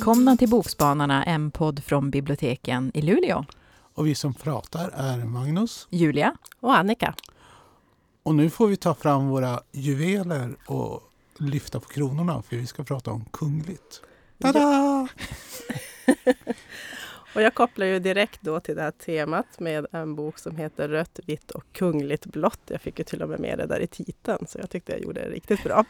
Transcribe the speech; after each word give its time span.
Välkomna 0.00 0.36
till 0.36 0.48
Bokspanarna, 0.48 1.24
en 1.24 1.50
podd 1.50 1.84
från 1.84 2.10
biblioteken 2.10 2.90
i 2.94 3.02
Luleå. 3.02 3.44
Och 3.94 4.06
vi 4.06 4.14
som 4.14 4.34
pratar 4.34 4.90
är 4.94 5.24
Magnus, 5.24 5.88
Julia 5.90 6.36
och 6.60 6.76
Annika. 6.76 7.14
Och 8.22 8.34
nu 8.34 8.50
får 8.50 8.66
vi 8.66 8.76
ta 8.76 8.94
fram 8.94 9.28
våra 9.28 9.60
juveler 9.72 10.56
och 10.66 11.02
lyfta 11.38 11.80
på 11.80 11.88
kronorna 11.88 12.42
för 12.42 12.56
vi 12.56 12.66
ska 12.66 12.84
prata 12.84 13.10
om 13.10 13.24
kungligt. 13.24 14.02
Tada! 14.38 15.08
och 17.34 17.42
jag 17.42 17.54
kopplar 17.54 17.86
ju 17.86 17.98
direkt 17.98 18.42
då 18.42 18.60
till 18.60 18.76
det 18.76 18.82
här 18.82 18.90
temat 18.90 19.60
med 19.60 19.86
en 19.92 20.14
bok 20.14 20.38
som 20.38 20.56
heter 20.56 20.88
Rött, 20.88 21.20
vitt 21.26 21.50
och 21.50 21.64
kungligt 21.72 22.26
blått. 22.26 22.60
Jag 22.66 22.80
fick 22.80 22.98
ju 22.98 23.04
till 23.04 23.22
och 23.22 23.28
med 23.28 23.40
med 23.40 23.58
det 23.58 23.66
där 23.66 23.80
i 23.80 23.86
titeln 23.86 24.46
så 24.48 24.58
jag 24.58 24.70
tyckte 24.70 24.92
jag 24.92 25.02
gjorde 25.02 25.20
det 25.20 25.30
riktigt 25.30 25.64
bra. 25.64 25.84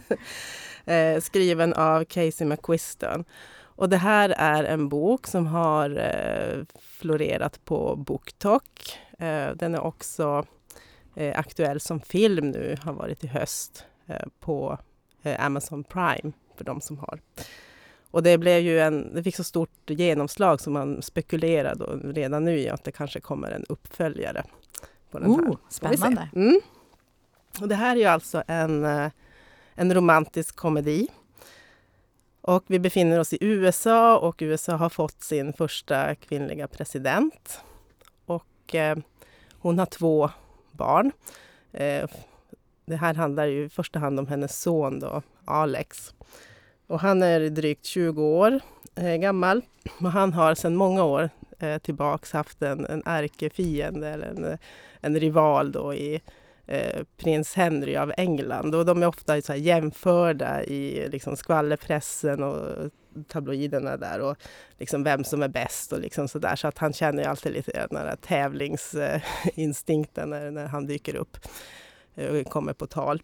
Eh, 0.90 1.20
skriven 1.20 1.72
av 1.72 2.04
Casey 2.04 2.46
McQuiston. 2.46 3.24
Och 3.62 3.88
det 3.88 3.96
här 3.96 4.34
är 4.38 4.64
en 4.64 4.88
bok 4.88 5.26
som 5.26 5.46
har 5.46 5.90
eh, 5.90 6.64
florerat 6.80 7.64
på 7.64 7.96
BookTok. 7.96 8.98
Eh, 9.18 9.50
den 9.54 9.74
är 9.74 9.80
också 9.80 10.44
aktuell 11.34 11.80
som 11.80 12.00
film 12.00 12.50
nu, 12.50 12.76
har 12.82 12.92
varit 12.92 13.24
i 13.24 13.26
höst 13.26 13.84
på 14.40 14.78
Amazon 15.38 15.84
Prime 15.84 16.32
för 16.56 16.64
de 16.64 16.80
som 16.80 16.98
har. 16.98 17.20
Och 18.10 18.22
det 18.22 18.38
blev 18.38 18.60
ju 18.60 18.80
en, 18.80 19.14
det 19.14 19.22
fick 19.22 19.36
så 19.36 19.44
stort 19.44 19.90
genomslag 19.90 20.60
som 20.60 20.72
man 20.72 21.02
spekulerade 21.02 21.84
redan 22.12 22.44
nu 22.44 22.58
i 22.58 22.68
att 22.68 22.84
det 22.84 22.92
kanske 22.92 23.20
kommer 23.20 23.50
en 23.50 23.64
uppföljare. 23.68 24.44
På 25.10 25.18
den 25.18 25.30
oh, 25.30 25.44
här. 25.44 25.56
Spännande! 25.68 26.28
Mm. 26.34 26.60
Och 27.60 27.68
det 27.68 27.74
här 27.74 27.96
är 27.96 28.00
ju 28.00 28.06
alltså 28.06 28.42
en 28.46 29.10
en 29.74 29.94
romantisk 29.94 30.56
komedi. 30.56 31.08
Och 32.40 32.64
vi 32.66 32.78
befinner 32.78 33.18
oss 33.18 33.32
i 33.32 33.38
USA 33.40 34.18
och 34.18 34.36
USA 34.38 34.76
har 34.76 34.88
fått 34.88 35.22
sin 35.22 35.52
första 35.52 36.14
kvinnliga 36.14 36.68
president. 36.68 37.60
Och 38.26 38.74
eh, 38.74 38.98
hon 39.58 39.78
har 39.78 39.86
två 39.86 40.30
barn. 40.72 41.12
Eh, 41.72 42.08
det 42.84 42.96
här 42.96 43.14
handlar 43.14 43.46
ju 43.46 43.64
i 43.64 43.68
första 43.68 43.98
hand 43.98 44.18
om 44.18 44.26
hennes 44.26 44.60
son 44.60 45.00
då, 45.00 45.22
Alex. 45.44 46.14
Och 46.86 47.00
han 47.00 47.22
är 47.22 47.40
drygt 47.40 47.84
20 47.84 48.22
år 48.22 48.60
eh, 48.94 49.16
gammal. 49.16 49.62
Och 50.00 50.12
han 50.12 50.32
har 50.32 50.54
sedan 50.54 50.76
många 50.76 51.04
år 51.04 51.30
eh, 51.58 51.78
tillbaks 51.78 52.32
haft 52.32 52.62
en, 52.62 52.86
en 52.86 53.02
ärkefiende 53.06 54.08
eller 54.08 54.26
en, 54.26 54.58
en 55.00 55.20
rival 55.20 55.72
då 55.72 55.94
i 55.94 56.20
Eh, 56.70 57.04
prins 57.16 57.54
Henry 57.54 57.96
av 57.96 58.12
England. 58.16 58.74
Och 58.74 58.86
de 58.86 59.02
är 59.02 59.06
ofta 59.06 59.42
så 59.42 59.54
jämförda 59.54 60.64
i 60.64 61.08
liksom 61.08 61.36
skvallerpressen 61.36 62.42
och 62.42 62.90
tabloiderna 63.28 63.96
där 63.96 64.20
och 64.20 64.36
liksom 64.78 65.04
vem 65.04 65.24
som 65.24 65.42
är 65.42 65.48
bäst 65.48 65.92
och 65.92 66.00
liksom 66.00 66.28
så 66.28 66.38
där. 66.38 66.56
Så 66.56 66.68
att 66.68 66.78
han 66.78 66.92
känner 66.92 67.22
ju 67.22 67.28
alltid 67.28 67.52
lite 67.52 67.86
den 67.90 68.06
där 68.06 68.16
tävlingsinstinkten 68.16 70.30
när, 70.30 70.50
när 70.50 70.66
han 70.66 70.86
dyker 70.86 71.16
upp 71.16 71.36
eh, 72.14 72.36
och 72.36 72.46
kommer 72.46 72.72
på 72.72 72.86
tal. 72.86 73.22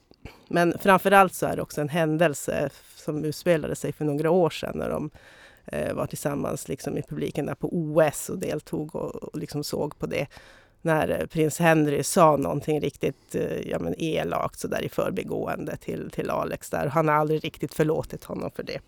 Men 0.49 0.79
framför 0.79 1.11
allt 1.11 1.35
så 1.35 1.47
är 1.47 1.57
det 1.57 1.63
också 1.63 1.81
en 1.81 1.89
händelse 1.89 2.71
som 2.97 3.25
utspelade 3.25 3.77
sig 3.77 3.93
för 3.93 4.05
några 4.05 4.31
år 4.31 4.51
sedan 4.51 4.79
när 4.79 4.91
de 4.91 5.11
eh, 5.67 5.95
var 5.95 6.07
tillsammans 6.07 6.69
liksom 6.69 6.99
i 6.99 7.03
publiken 7.03 7.47
där 7.47 7.55
på 7.55 7.69
OS 7.73 8.29
och 8.29 8.39
deltog 8.39 8.97
och, 8.97 9.15
och 9.15 9.39
liksom 9.39 9.65
såg 9.65 9.99
på 9.99 10.07
det 10.07 10.27
när 10.87 11.21
eh, 11.21 11.27
prins 11.27 11.59
Henry 11.59 12.03
sa 12.03 12.37
någonting 12.37 12.81
riktigt 12.81 13.35
eh, 13.35 13.69
ja, 13.69 13.79
men 13.79 13.95
elakt 13.99 14.59
så 14.59 14.69
där 14.69 14.85
i 14.85 14.89
förbigående 14.89 15.77
till, 15.77 16.11
till 16.11 16.31
Alex. 16.31 16.71
där. 16.71 16.87
Han 16.87 17.09
har 17.09 17.15
aldrig 17.15 17.45
riktigt 17.45 17.75
förlåtit 17.75 18.25
honom 18.25 18.51
för 18.51 18.63
det. 18.63 18.81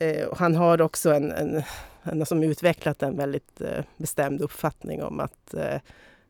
Eh, 0.00 0.28
han 0.36 0.56
har 0.56 0.82
också 0.82 1.14
en, 1.14 1.32
en, 1.32 1.62
en 2.02 2.26
som 2.26 2.42
utvecklat 2.42 3.02
en 3.02 3.16
väldigt 3.16 3.60
eh, 3.60 3.84
bestämd 3.96 4.40
uppfattning 4.40 5.02
om 5.02 5.20
att 5.20 5.54
eh, 5.54 5.80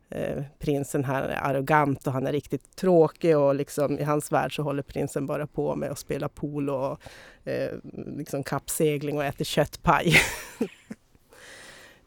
eh, 0.09 0.43
prinsen 0.59 1.03
här 1.03 1.23
är 1.23 1.41
arrogant 1.41 2.07
och 2.07 2.13
han 2.13 2.27
är 2.27 2.31
riktigt 2.31 2.75
tråkig 2.75 3.37
och 3.37 3.55
liksom, 3.55 3.99
i 3.99 4.03
hans 4.03 4.31
värld 4.31 4.55
så 4.55 4.63
håller 4.63 4.83
prinsen 4.83 5.25
bara 5.25 5.47
på 5.47 5.75
med 5.75 5.91
att 5.91 5.99
spela 5.99 6.29
polo 6.29 6.73
och 6.73 6.99
liksom 8.17 8.43
kappsegling 8.43 9.17
och 9.17 9.23
äter 9.23 9.45
köttpaj. 9.45 10.13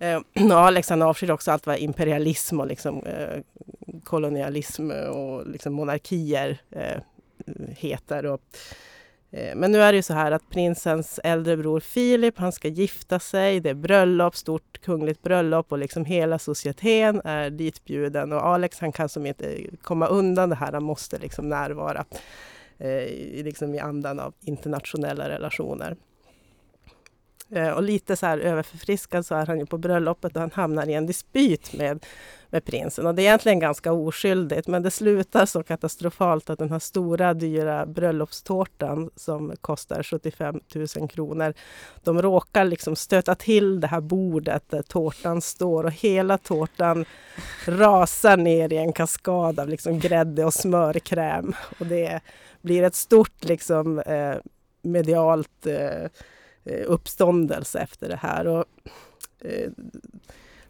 Eh, 0.02 0.20
Alex 0.50 0.90
han 0.90 1.02
avskyr 1.02 1.30
också 1.30 1.50
allt 1.50 1.66
vad 1.66 1.78
imperialism 1.78 2.60
och 2.60 2.66
liksom, 2.66 3.02
eh, 3.06 3.40
kolonialism 4.04 4.90
och 4.90 5.46
liksom 5.46 5.72
monarkier 5.72 6.60
eh, 6.70 7.00
heter. 7.68 8.26
Och, 8.26 8.40
eh, 9.30 9.56
men 9.56 9.72
nu 9.72 9.82
är 9.82 9.92
det 9.92 9.96
ju 9.96 10.02
så 10.02 10.14
här 10.14 10.32
att 10.32 10.50
prinsens 10.50 11.20
äldre 11.24 11.56
bror 11.56 11.80
Filip, 11.80 12.38
han 12.38 12.52
ska 12.52 12.68
gifta 12.68 13.18
sig. 13.18 13.60
Det 13.60 13.70
är 13.70 13.74
bröllop, 13.74 14.36
stort 14.36 14.80
kungligt 14.80 15.22
bröllop 15.22 15.72
och 15.72 15.78
liksom 15.78 16.04
hela 16.04 16.38
societeten 16.38 17.22
är 17.24 17.50
ditbjuden. 17.50 18.32
Och 18.32 18.46
Alex 18.46 18.80
han 18.80 18.92
kan 18.92 19.08
som 19.08 19.26
inte 19.26 19.66
komma 19.82 20.06
undan 20.06 20.48
det 20.48 20.56
här, 20.56 20.72
han 20.72 20.84
måste 20.84 21.18
liksom 21.18 21.48
närvara 21.48 22.04
eh, 22.78 23.44
liksom 23.44 23.74
i 23.74 23.78
andan 23.78 24.20
av 24.20 24.34
internationella 24.40 25.28
relationer. 25.28 25.96
Eh, 27.54 27.70
och 27.70 27.82
lite 27.82 28.16
så 28.16 28.26
här 28.26 28.38
överförfriskad 28.38 29.26
så 29.26 29.34
är 29.34 29.46
han 29.46 29.58
ju 29.58 29.66
på 29.66 29.78
bröllopet 29.78 30.36
och 30.36 30.40
han 30.40 30.50
hamnar 30.54 30.88
i 30.88 30.94
en 30.94 31.06
dispyt 31.06 31.72
med, 31.72 32.06
med 32.50 32.64
prinsen. 32.64 33.06
Och 33.06 33.14
det 33.14 33.22
är 33.22 33.24
egentligen 33.24 33.58
ganska 33.58 33.92
oskyldigt 33.92 34.68
men 34.68 34.82
det 34.82 34.90
slutar 34.90 35.46
så 35.46 35.62
katastrofalt 35.62 36.50
att 36.50 36.58
den 36.58 36.70
här 36.70 36.78
stora 36.78 37.34
dyra 37.34 37.86
bröllopstårtan 37.86 39.10
som 39.16 39.52
kostar 39.60 40.02
75 40.02 40.60
000 40.74 41.08
kronor. 41.08 41.54
De 42.04 42.22
råkar 42.22 42.64
liksom 42.64 42.96
stöta 42.96 43.34
till 43.34 43.80
det 43.80 43.86
här 43.86 44.00
bordet 44.00 44.62
där 44.70 44.82
tårtan 44.82 45.40
står 45.40 45.84
och 45.84 45.92
hela 45.92 46.38
tårtan 46.38 47.04
rasar 47.66 48.36
ner 48.36 48.72
i 48.72 48.76
en 48.76 48.92
kaskad 48.92 49.60
av 49.60 49.68
liksom 49.68 49.98
grädde 49.98 50.44
och 50.44 50.54
smörkräm. 50.54 51.54
Och 51.78 51.86
det 51.86 52.20
blir 52.62 52.82
ett 52.82 52.94
stort 52.94 53.44
liksom 53.44 53.98
eh, 53.98 54.36
medialt 54.82 55.66
Eh, 55.66 56.08
Eh, 56.64 56.84
uppståndelse 56.86 57.78
efter 57.78 58.08
det 58.08 58.16
här. 58.16 58.46
Och, 58.46 58.64
eh, 59.40 59.70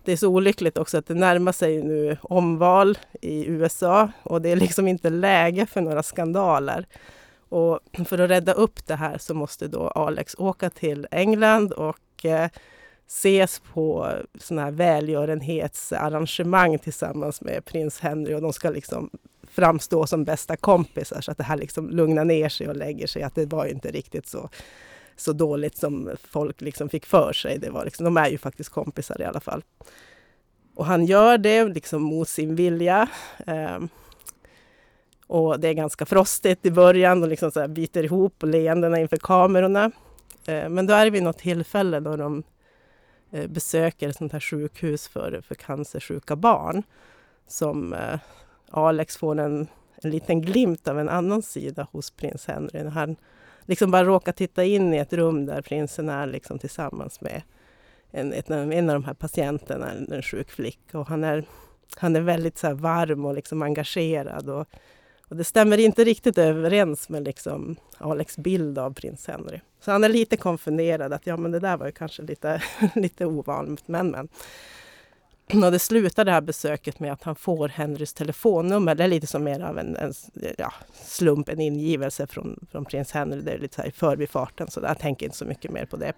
det 0.05 0.13
är 0.13 0.17
så 0.17 0.29
olyckligt 0.29 0.79
också 0.79 0.99
att 0.99 1.07
det 1.07 1.15
närmar 1.15 1.53
sig 1.53 1.83
nu 1.83 2.17
omval 2.23 2.99
i 3.21 3.47
USA 3.47 4.09
och 4.23 4.43
det 4.43 4.49
är 4.49 4.57
liksom 4.57 4.89
inte 4.89 5.11
läge 5.11 5.67
för 5.67 5.81
några 5.81 6.03
skandaler. 6.03 6.87
Och 7.49 7.81
för 8.07 8.19
att 8.19 8.31
rädda 8.31 8.53
upp 8.53 8.87
det 8.87 8.95
här 8.95 9.19
så 9.19 9.35
måste 9.35 9.69
då 9.69 9.89
Alex 9.89 10.35
åka 10.39 10.71
till 10.71 11.07
England 11.11 11.73
och 11.73 12.25
eh, 12.25 12.49
ses 13.07 13.63
på 13.73 14.13
sådana 14.39 14.65
här 14.65 14.73
välgörenhetsarrangemang 14.73 16.79
tillsammans 16.79 17.41
med 17.41 17.65
prins 17.65 18.01
Henry 18.01 18.35
och 18.35 18.43
de 18.43 18.53
ska 18.53 18.71
liksom 18.71 19.11
framstå 19.51 20.07
som 20.07 20.25
bästa 20.25 20.57
kompisar 20.57 21.21
så 21.21 21.31
att 21.31 21.39
det 21.39 21.45
här 21.45 21.57
liksom 21.57 21.91
lugnar 21.91 22.25
ner 22.25 22.49
sig 22.49 22.69
och 22.69 22.77
lägger 22.77 23.07
sig 23.07 23.23
att 23.23 23.35
det 23.35 23.47
var 23.47 23.67
inte 23.67 23.91
riktigt 23.91 24.27
så 24.27 24.51
så 25.17 25.33
dåligt 25.33 25.77
som 25.77 26.11
folk 26.25 26.61
liksom 26.61 26.89
fick 26.89 27.07
för 27.07 27.33
sig. 27.33 27.59
Det 27.59 27.71
var 27.71 27.85
liksom, 27.85 28.05
de 28.05 28.17
är 28.17 28.29
ju 28.29 28.39
faktiskt 28.39 28.71
kompisar 28.71 29.21
i 29.21 29.25
alla 29.25 29.41
fall. 29.41 29.65
Och 30.75 30.87
han 30.87 31.07
gör 31.07 31.39
det 31.39 31.65
liksom 31.65 32.03
mot 32.03 32.29
sin 32.29 32.57
vilja. 32.57 33.09
Eh, 33.47 33.79
och 35.27 35.61
det 35.61 35.69
är 35.69 35.73
ganska 35.73 36.07
frostigt 36.07 36.67
i 36.67 36.71
början 36.71 37.23
och 37.23 37.29
liksom 37.29 37.51
så 37.51 37.61
här 37.61 37.69
biter 37.69 38.05
ihop 38.05 38.43
och 38.43 38.49
leendena 38.49 39.01
inför 39.01 39.17
kamerorna. 39.17 39.91
Eh, 40.47 40.69
men 40.69 40.87
då 40.87 40.95
är 40.95 41.05
det 41.05 41.11
vid 41.11 41.23
något 41.23 41.39
tillfälle 41.39 42.01
då 42.01 42.17
de 42.17 42.43
eh, 43.31 43.47
besöker 43.47 44.09
ett 44.09 44.17
sånt 44.17 44.33
här 44.33 44.41
sjukhus 44.41 45.09
för, 45.09 45.41
för 45.47 45.55
cancersjuka 45.55 46.37
barn. 46.37 46.83
Som 47.47 47.93
eh, 47.93 48.19
Alex 48.71 49.17
får 49.17 49.39
en, 49.39 49.67
en 50.03 50.11
liten 50.11 50.43
glimt 50.43 50.89
av 50.89 50.99
en 50.99 51.09
annan 51.09 51.43
sida 51.43 51.89
hos 51.93 52.11
prins 52.11 52.47
Henry. 52.47 52.83
När 52.83 52.91
han 52.91 53.17
liksom 53.67 53.91
bara 53.91 54.05
råka 54.05 54.33
titta 54.33 54.65
in 54.65 54.95
i 54.95 54.97
ett 54.97 55.13
rum 55.13 55.47
där 55.47 55.63
prinsen 55.63 56.09
är 56.09 56.27
liksom 56.27 56.59
tillsammans 56.59 57.21
med 57.21 57.43
en, 58.11 58.33
en 58.73 58.91
av 58.91 58.95
de 58.95 59.05
här 59.05 59.15
patienterna, 59.15 59.91
en 60.11 60.23
sjuk 60.23 60.51
flicka. 60.51 60.99
Och 60.99 61.07
han 61.07 61.25
är, 61.25 61.45
han 61.97 62.17
är 62.17 62.21
väldigt 62.21 62.59
så 62.59 62.75
varm 62.75 63.25
och 63.25 63.35
liksom 63.35 63.63
engagerad. 63.63 64.49
Och, 64.49 64.67
och 65.29 65.37
det 65.37 65.45
stämmer 65.45 65.79
inte 65.79 66.05
riktigt 66.05 66.39
överens 66.39 67.09
med 67.09 67.25
liksom 67.25 67.77
Alex 67.99 68.37
bild 68.37 68.79
av 68.79 68.95
prins 68.95 69.27
Henry. 69.27 69.61
Så 69.81 69.91
han 69.91 70.05
är 70.05 70.09
lite 70.09 70.37
konfunderad 70.37 71.13
att 71.13 71.27
ja, 71.27 71.37
men 71.37 71.53
det 71.53 71.61
där 71.61 71.77
var 71.77 71.87
ju 71.87 71.93
kanske 71.93 72.23
lite, 72.23 72.63
lite 72.95 73.27
ovanligt. 73.27 73.89
Men, 73.89 74.11
men. 74.11 74.29
Och 75.47 75.73
det 75.73 75.79
slutar 75.79 76.25
det 76.25 76.33
här 76.33 76.41
besöket 76.41 77.01
med 77.01 77.13
att 77.13 77.23
han 77.23 77.35
får 77.35 77.69
Henrys 77.69 78.13
telefonnummer. 78.13 78.95
Det 78.95 79.05
är 79.05 79.09
lite 79.09 79.27
som 79.27 79.45
mer 79.45 79.61
av 79.61 79.79
en, 79.79 79.97
en 79.97 80.13
ja, 80.59 80.73
slump, 80.93 81.49
en 81.49 81.61
ingivelse 81.61 82.27
från, 82.27 82.67
från 82.71 82.85
prins 82.85 83.13
Henry. 83.13 83.41
Det 83.41 83.53
är 83.53 83.59
lite 83.59 83.75
så 83.75 83.83
här 83.83 83.89
i 83.89 83.93
förbifarten, 83.93 84.71
så 84.71 84.81
jag 84.81 84.99
tänker 84.99 85.27
inte 85.27 85.39
så 85.39 85.45
mycket 85.45 85.71
mer 85.71 85.87
på 85.87 85.97
det. 85.97 86.13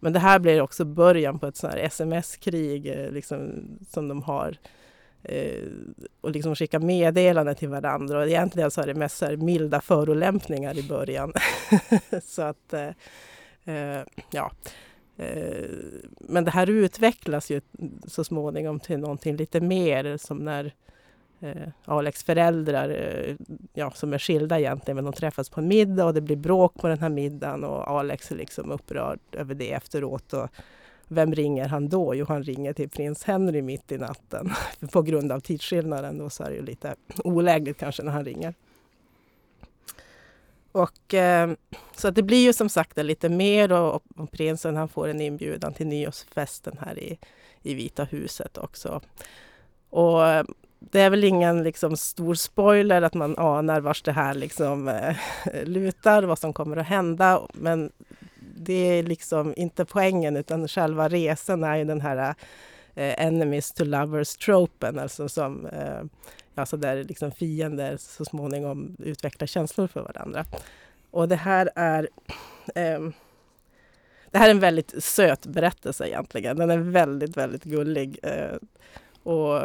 Men 0.00 0.12
det 0.12 0.18
här 0.18 0.38
blir 0.38 0.60
också 0.60 0.84
början 0.84 1.38
på 1.38 1.46
ett 1.46 1.56
sånt 1.56 1.72
här 1.72 1.80
sms-krig 1.80 2.86
eh, 2.86 3.10
liksom, 3.10 3.52
som 3.90 4.08
de 4.08 4.22
har. 4.22 4.56
Eh, 5.22 5.62
och 6.20 6.30
liksom 6.30 6.56
skicka 6.56 6.78
meddelanden 6.78 7.54
till 7.54 7.68
varandra. 7.68 8.18
Och 8.18 8.26
egentligen 8.26 8.70
så 8.70 8.80
är 8.80 8.86
det 8.86 8.94
mest 8.94 9.16
så 9.16 9.36
milda 9.36 9.80
förolämpningar 9.80 10.78
i 10.78 10.82
början. 10.82 11.32
så 12.22 12.42
att 12.42 12.72
eh, 12.72 12.90
Eh, 13.66 14.02
ja. 14.30 14.52
Eh, 15.16 15.68
men 16.20 16.44
det 16.44 16.50
här 16.50 16.70
utvecklas 16.70 17.50
ju 17.50 17.60
så 18.06 18.24
småningom 18.24 18.80
till 18.80 18.98
någonting 18.98 19.36
lite 19.36 19.60
mer 19.60 20.16
som 20.16 20.38
när 20.38 20.74
eh, 21.40 21.68
Alex 21.84 22.24
föräldrar, 22.24 22.90
eh, 22.90 23.36
ja, 23.74 23.90
som 23.90 24.12
är 24.12 24.18
skilda 24.18 24.58
egentligen, 24.58 24.96
men 24.96 25.04
de 25.04 25.12
träffas 25.12 25.50
på 25.50 25.60
en 25.60 25.68
middag 25.68 26.04
och 26.04 26.14
det 26.14 26.20
blir 26.20 26.36
bråk 26.36 26.74
på 26.74 26.88
den 26.88 26.98
här 26.98 27.08
middagen 27.08 27.64
och 27.64 27.90
Alex 27.90 28.30
är 28.30 28.36
liksom 28.36 28.70
upprörd 28.70 29.18
över 29.32 29.54
det 29.54 29.72
efteråt. 29.72 30.32
Och 30.32 30.48
vem 31.08 31.34
ringer 31.34 31.68
han 31.68 31.88
då? 31.88 32.14
Jo, 32.14 32.26
han 32.28 32.42
ringer 32.42 32.72
till 32.72 32.88
prins 32.88 33.24
Henry 33.24 33.62
mitt 33.62 33.92
i 33.92 33.98
natten. 33.98 34.50
på 34.92 35.02
grund 35.02 35.32
av 35.32 35.40
tidsskillnaden 35.40 36.18
då 36.18 36.30
så 36.30 36.42
är 36.44 36.50
det 36.50 36.56
ju 36.56 36.62
lite 36.62 36.94
olägligt 37.24 37.78
kanske 37.78 38.02
när 38.02 38.12
han 38.12 38.24
ringer. 38.24 38.54
Och, 40.76 41.14
eh, 41.14 41.50
så 41.96 42.08
att 42.08 42.14
det 42.14 42.22
blir 42.22 42.44
ju 42.44 42.52
som 42.52 42.68
sagt 42.68 42.96
lite 42.96 43.28
mer 43.28 43.72
och, 43.72 44.02
och, 44.16 44.30
prinsen 44.32 44.76
han 44.76 44.88
får 44.88 45.08
en 45.08 45.20
inbjudan 45.20 45.74
till 45.74 45.86
nyårsfesten 45.86 46.78
här 46.80 46.98
i, 46.98 47.18
i 47.62 47.74
Vita 47.74 48.04
huset 48.04 48.58
också. 48.58 49.00
Och 49.90 50.26
eh, 50.26 50.44
det 50.78 51.00
är 51.00 51.10
väl 51.10 51.24
ingen 51.24 51.62
liksom, 51.62 51.96
stor 51.96 52.34
spoiler 52.34 53.02
att 53.02 53.14
man 53.14 53.38
anar 53.38 53.80
vars 53.80 54.02
det 54.02 54.12
här 54.12 54.34
liksom, 54.34 54.88
eh, 54.88 55.16
lutar, 55.64 56.22
vad 56.22 56.38
som 56.38 56.52
kommer 56.52 56.76
att 56.76 56.86
hända. 56.86 57.42
Men 57.54 57.92
det 58.56 58.98
är 58.98 59.02
liksom 59.02 59.54
inte 59.56 59.84
poängen 59.84 60.36
utan 60.36 60.68
själva 60.68 61.08
resan 61.08 61.64
är 61.64 61.76
ju 61.76 61.84
den 61.84 62.00
här 62.00 62.34
eh, 62.94 63.26
enemies 63.26 63.72
to 63.72 63.84
lovers-tropen, 63.84 64.98
alltså 64.98 65.28
som 65.28 65.66
eh, 65.66 66.02
alltså 66.58 66.76
där 66.76 67.04
liksom 67.04 67.32
fiender 67.32 67.96
så 67.96 68.24
småningom 68.24 68.96
utvecklar 68.98 69.46
känslor 69.46 69.86
för 69.86 70.02
varandra. 70.02 70.44
Och 71.10 71.28
det 71.28 71.36
här 71.36 71.70
är 71.74 72.08
eh, 72.74 73.00
det 74.30 74.38
här 74.38 74.46
är 74.46 74.50
en 74.50 74.60
väldigt 74.60 75.04
söt 75.04 75.46
berättelse 75.46 76.08
egentligen. 76.08 76.56
Den 76.56 76.70
är 76.70 76.78
väldigt, 76.78 77.36
väldigt 77.36 77.64
gullig. 77.64 78.18
Eh, 78.22 78.56
och 79.22 79.62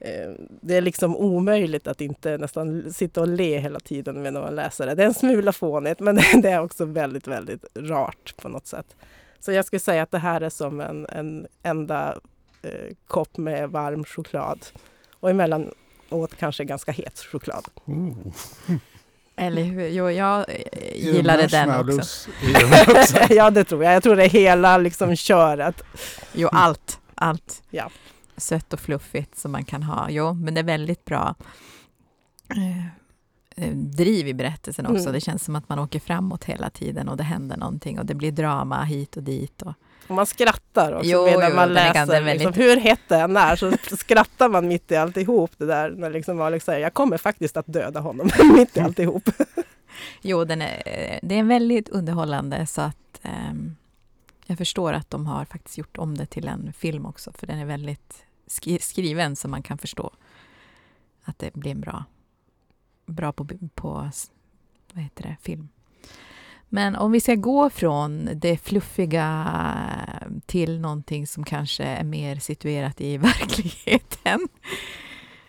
eh, 0.00 0.32
det 0.38 0.76
är 0.76 0.80
liksom 0.80 1.16
omöjligt 1.16 1.86
att 1.86 2.00
inte 2.00 2.38
nästan 2.38 2.92
sitta 2.92 3.20
och 3.20 3.28
le 3.28 3.58
hela 3.58 3.80
tiden 3.80 4.22
med 4.22 4.32
någon 4.32 4.54
läsare. 4.54 4.94
Det 4.94 5.02
är 5.02 5.06
en 5.06 5.14
smula 5.14 5.52
fånigt 5.52 6.00
men 6.00 6.14
det 6.42 6.50
är 6.50 6.60
också 6.60 6.84
väldigt, 6.84 7.26
väldigt 7.26 7.64
rart 7.74 8.34
på 8.36 8.48
något 8.48 8.66
sätt. 8.66 8.96
Så 9.40 9.52
jag 9.52 9.64
skulle 9.64 9.80
säga 9.80 10.02
att 10.02 10.10
det 10.10 10.18
här 10.18 10.40
är 10.40 10.50
som 10.50 10.80
en, 10.80 11.06
en 11.06 11.46
enda 11.62 12.18
eh, 12.62 12.94
kopp 13.06 13.36
med 13.36 13.70
varm 13.70 14.04
choklad 14.04 14.66
och 15.24 15.30
emellanåt 15.30 16.36
kanske 16.38 16.64
ganska 16.64 16.92
het 16.92 17.18
choklad. 17.18 17.68
Oh. 17.84 18.16
Eller 19.36 19.62
hur? 19.62 19.88
Jo, 19.88 20.10
jag 20.10 20.44
eh, 20.48 21.12
gillade 21.12 21.46
den 21.46 21.70
också. 21.98 22.30
ja, 23.30 23.50
det 23.50 23.64
tror 23.64 23.84
jag. 23.84 23.94
Jag 23.94 24.02
tror 24.02 24.16
det 24.16 24.24
är 24.24 24.28
hela 24.28 24.78
liksom 24.78 25.16
köret. 25.16 25.82
Jo, 26.32 26.48
allt. 26.52 27.00
Allt. 27.14 27.62
Ja. 27.70 27.90
Sött 28.36 28.72
och 28.72 28.80
fluffigt 28.80 29.38
som 29.38 29.52
man 29.52 29.64
kan 29.64 29.82
ha. 29.82 30.10
Jo, 30.10 30.34
men 30.34 30.54
det 30.54 30.60
är 30.60 30.64
väldigt 30.64 31.04
bra 31.04 31.34
eh, 32.48 32.86
eh, 33.56 33.74
driv 33.74 34.28
i 34.28 34.34
berättelsen 34.34 34.86
också. 34.86 35.02
Mm. 35.02 35.12
Det 35.12 35.20
känns 35.20 35.44
som 35.44 35.56
att 35.56 35.68
man 35.68 35.78
åker 35.78 36.00
framåt 36.00 36.44
hela 36.44 36.70
tiden 36.70 37.08
och 37.08 37.16
det 37.16 37.24
händer 37.24 37.56
någonting 37.56 37.98
och 37.98 38.06
det 38.06 38.14
blir 38.14 38.32
drama 38.32 38.84
hit 38.84 39.16
och 39.16 39.22
dit. 39.22 39.62
Och, 39.62 39.74
och 40.08 40.14
man 40.14 40.26
skrattar 40.26 40.92
också 40.92 41.10
jo, 41.10 41.24
medan 41.24 41.50
jo, 41.50 41.56
man 41.56 41.72
läser. 41.72 42.06
Väldigt... 42.06 42.34
Liksom, 42.34 42.52
hur 42.52 42.76
hett 42.76 43.00
det 43.08 43.16
än 43.16 43.36
är 43.36 43.56
så 43.56 43.72
skrattar 43.96 44.48
man 44.48 44.68
mitt 44.68 44.92
i 44.92 44.96
alltihop. 44.96 45.50
Det 45.56 45.66
där 45.66 45.90
när 45.90 46.10
liksom 46.10 46.40
Alex 46.40 46.64
säger 46.64 46.80
jag 46.80 46.94
kommer 46.94 47.18
faktiskt 47.18 47.56
att 47.56 47.66
döda 47.66 48.00
honom 48.00 48.30
mitt 48.56 48.76
i 48.76 48.80
alltihop. 48.80 49.30
jo, 50.22 50.44
den 50.44 50.62
är, 50.62 51.18
det 51.22 51.38
är 51.38 51.42
väldigt 51.42 51.88
underhållande 51.88 52.66
så 52.66 52.80
att 52.80 53.20
um, 53.22 53.76
jag 54.46 54.58
förstår 54.58 54.92
att 54.92 55.10
de 55.10 55.26
har 55.26 55.44
faktiskt 55.44 55.78
gjort 55.78 55.98
om 55.98 56.18
det 56.18 56.26
till 56.26 56.48
en 56.48 56.72
film 56.72 57.06
också 57.06 57.32
för 57.32 57.46
den 57.46 57.58
är 57.58 57.66
väldigt 57.66 58.24
skri 58.46 58.78
skriven 58.78 59.36
så 59.36 59.48
man 59.48 59.62
kan 59.62 59.78
förstå 59.78 60.10
att 61.24 61.38
det 61.38 61.54
blir 61.54 61.74
bra, 61.74 62.04
bra 63.06 63.32
på, 63.32 63.48
på 63.74 64.10
vad 64.92 65.04
heter 65.04 65.22
det, 65.22 65.36
film. 65.42 65.68
Men 66.68 66.96
om 66.96 67.12
vi 67.12 67.20
ska 67.20 67.34
gå 67.34 67.70
från 67.70 68.28
det 68.34 68.56
fluffiga 68.56 69.52
till 70.46 70.80
någonting 70.80 71.26
som 71.26 71.44
kanske 71.44 71.84
är 71.84 72.04
mer 72.04 72.36
situerat 72.36 73.00
i 73.00 73.16
verkligheten. 73.18 74.48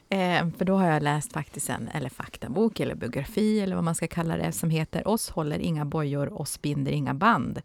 Ehm, 0.09 0.51
för 0.51 0.65
då 0.65 0.75
har 0.75 0.87
jag 0.87 1.03
läst 1.03 1.33
faktiskt 1.33 1.69
en 1.69 1.87
eller 1.87 2.09
faktabok 2.09 2.79
eller 2.79 2.95
biografi 2.95 3.59
eller 3.59 3.75
vad 3.75 3.83
man 3.83 3.95
ska 3.95 4.07
kalla 4.07 4.37
det 4.37 4.51
som 4.51 4.69
heter 4.69 5.07
Oss 5.07 5.29
håller 5.29 5.59
inga 5.59 5.85
bojor, 5.85 6.41
oss 6.41 6.61
binder 6.61 6.91
inga 6.91 7.13
band 7.13 7.61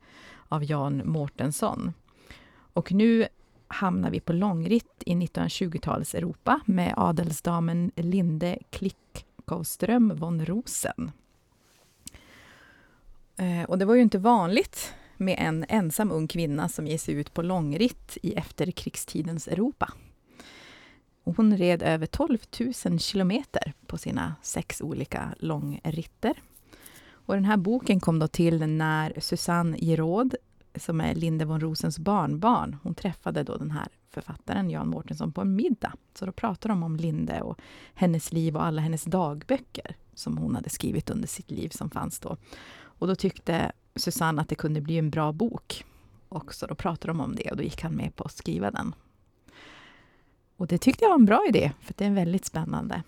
av 0.49 0.65
Jan 0.65 1.03
Mårtensson. 1.05 1.93
Och 2.73 2.93
nu 2.93 3.27
hamnar 3.69 4.11
vi 4.11 4.21
på 4.21 4.33
långritt 4.33 5.03
i 5.07 5.15
1920-talets 5.15 6.15
Europa 6.15 6.61
med 6.65 6.95
adelsdamen 6.97 7.93
Linde 7.97 8.59
Klickowström 8.71 10.17
von 10.17 10.47
Rosen. 10.47 11.11
Eh, 13.41 13.65
och 13.65 13.79
det 13.79 13.85
var 13.85 13.95
ju 13.95 14.03
inte 14.03 14.19
vanligt 14.19 14.95
med 15.17 15.37
en 15.39 15.65
ensam 15.69 16.13
ung 16.13 16.29
kvinna 16.29 16.69
som 16.69 16.87
ger 16.87 16.99
sig 16.99 17.15
ut 17.15 17.35
på 17.35 17.43
långritt 17.43 18.19
i 18.23 18.33
efterkrigstidens 18.33 19.49
Europa. 19.49 19.93
Hon 21.25 21.57
red 21.57 21.83
över 21.83 22.07
12 22.07 22.39
000 22.85 22.99
kilometer 22.99 23.73
på 23.87 23.99
sina 23.99 24.35
sex 24.43 24.81
olika 24.81 25.35
långritter. 25.39 26.43
Och 27.13 27.35
den 27.35 27.45
här 27.45 27.57
boken 27.57 28.01
kom 28.01 28.19
då 28.19 28.29
till 28.29 28.67
när 28.67 29.21
Susanne 29.21 29.79
Giraud, 29.79 30.35
som 30.75 31.01
är 31.01 31.15
Linde 31.15 31.45
von 31.45 31.61
Rosens 31.61 31.99
barnbarn, 31.99 32.77
hon 32.83 32.95
träffade 32.95 33.43
då 33.43 33.57
den 33.57 33.71
här 33.71 33.89
författaren 34.11 34.71
Jan 34.71 34.89
Mårtensson 34.89 35.33
på 35.33 35.41
en 35.41 35.57
middag. 35.57 35.93
Så 36.15 36.27
då 36.27 36.33
pratade 36.33 36.75
de 36.75 36.83
om 36.83 36.97
Linde 36.97 37.41
och 37.41 37.61
hennes 37.95 38.33
liv 38.33 38.57
och 38.57 38.65
alla 38.65 38.83
hennes 38.83 39.05
dagböcker 39.05 39.97
som 40.15 40.39
hon 40.39 40.55
hade 40.55 40.71
skrivit 40.71 41.11
under 41.11 41.29
sitt 41.29 41.51
liv 41.51 41.69
som 41.69 41.91
fanns 41.91 42.19
då. 42.19 42.37
Och 43.01 43.07
då 43.07 43.15
tyckte 43.15 43.73
Susanne 43.95 44.43
att 44.43 44.49
det 44.49 44.55
kunde 44.55 44.81
bli 44.81 44.99
en 44.99 45.11
bra 45.11 45.33
bok 45.33 45.85
också. 46.29 46.67
Då 46.67 46.75
pratade 46.75 47.11
de 47.11 47.21
om 47.21 47.35
det 47.35 47.51
och 47.51 47.57
då 47.57 47.63
gick 47.63 47.83
han 47.83 47.93
med 47.93 48.17
på 48.17 48.25
att 48.25 48.33
skriva 48.33 48.71
den. 48.71 48.95
Och 50.57 50.67
det 50.67 50.79
tyckte 50.79 51.05
jag 51.05 51.09
var 51.09 51.19
en 51.19 51.25
bra 51.25 51.47
idé, 51.49 51.73
för 51.81 51.95
det 51.97 52.05
är 52.05 52.11
väldigt 52.11 52.45
spännande. 52.45 53.03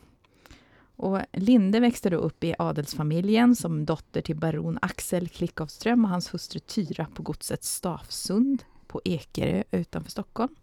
Och 0.96 1.18
Linde 1.32 1.80
växte 1.80 2.10
då 2.10 2.16
upp 2.16 2.44
i 2.44 2.54
adelsfamiljen 2.58 3.56
som 3.56 3.84
dotter 3.84 4.20
till 4.20 4.36
baron 4.36 4.78
Axel 4.82 5.28
Klickovström 5.28 6.04
och 6.04 6.10
hans 6.10 6.34
hustru 6.34 6.60
Tyra 6.60 7.06
på 7.14 7.22
godset 7.22 7.64
Stafsund 7.64 8.64
på 8.86 9.00
Ekerö 9.04 9.62
utanför 9.70 10.10
Stockholm. 10.10 10.54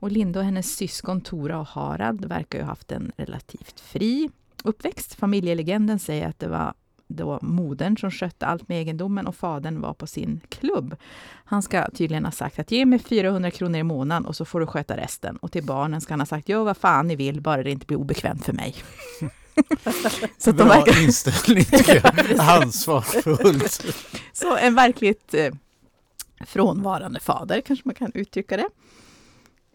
Och 0.00 0.10
Linde 0.12 0.38
och 0.38 0.44
hennes 0.44 0.76
syskon 0.76 1.20
Tora 1.20 1.60
och 1.60 1.66
Harald 1.66 2.24
verkar 2.24 2.58
ju 2.58 2.64
ha 2.64 2.70
haft 2.70 2.92
en 2.92 3.12
relativt 3.16 3.80
fri 3.80 4.30
uppväxt. 4.64 5.14
Familjelegenden 5.14 5.98
säger 5.98 6.28
att 6.28 6.38
det 6.38 6.48
var 6.48 6.74
då 7.08 7.38
modern 7.42 7.96
som 7.96 8.10
skötte 8.10 8.46
allt 8.46 8.68
med 8.68 8.80
egendomen 8.80 9.26
och 9.26 9.36
fadern 9.36 9.80
var 9.80 9.94
på 9.94 10.06
sin 10.06 10.40
klubb. 10.48 10.96
Han 11.44 11.62
ska 11.62 11.90
tydligen 11.90 12.24
ha 12.24 12.32
sagt 12.32 12.58
att 12.58 12.70
ge 12.70 12.86
mig 12.86 12.98
400 12.98 13.50
kronor 13.50 13.78
i 13.78 13.82
månaden 13.82 14.26
och 14.26 14.36
så 14.36 14.44
får 14.44 14.60
du 14.60 14.66
sköta 14.66 14.96
resten. 14.96 15.36
Och 15.36 15.52
till 15.52 15.64
barnen 15.64 16.00
ska 16.00 16.12
han 16.12 16.20
ha 16.20 16.26
sagt, 16.26 16.48
gör 16.48 16.64
vad 16.64 16.76
fan 16.76 17.06
ni 17.06 17.16
vill, 17.16 17.40
bara 17.40 17.62
det 17.62 17.70
inte 17.70 17.86
blir 17.86 17.98
obekvämt 17.98 18.44
för 18.44 18.52
mig. 18.52 18.74
så 20.38 20.52
Bra 20.52 20.64
verkar... 20.66 21.04
inställning 21.04 21.64
tycker 21.70 22.00
jag. 22.04 22.40
Ansvarsfullt. 22.40 23.84
så 24.32 24.56
en 24.56 24.74
verkligt 24.74 25.34
eh, 25.34 25.54
frånvarande 26.46 27.20
fader, 27.20 27.60
kanske 27.60 27.82
man 27.88 27.94
kan 27.94 28.12
uttrycka 28.14 28.56
det. 28.56 28.68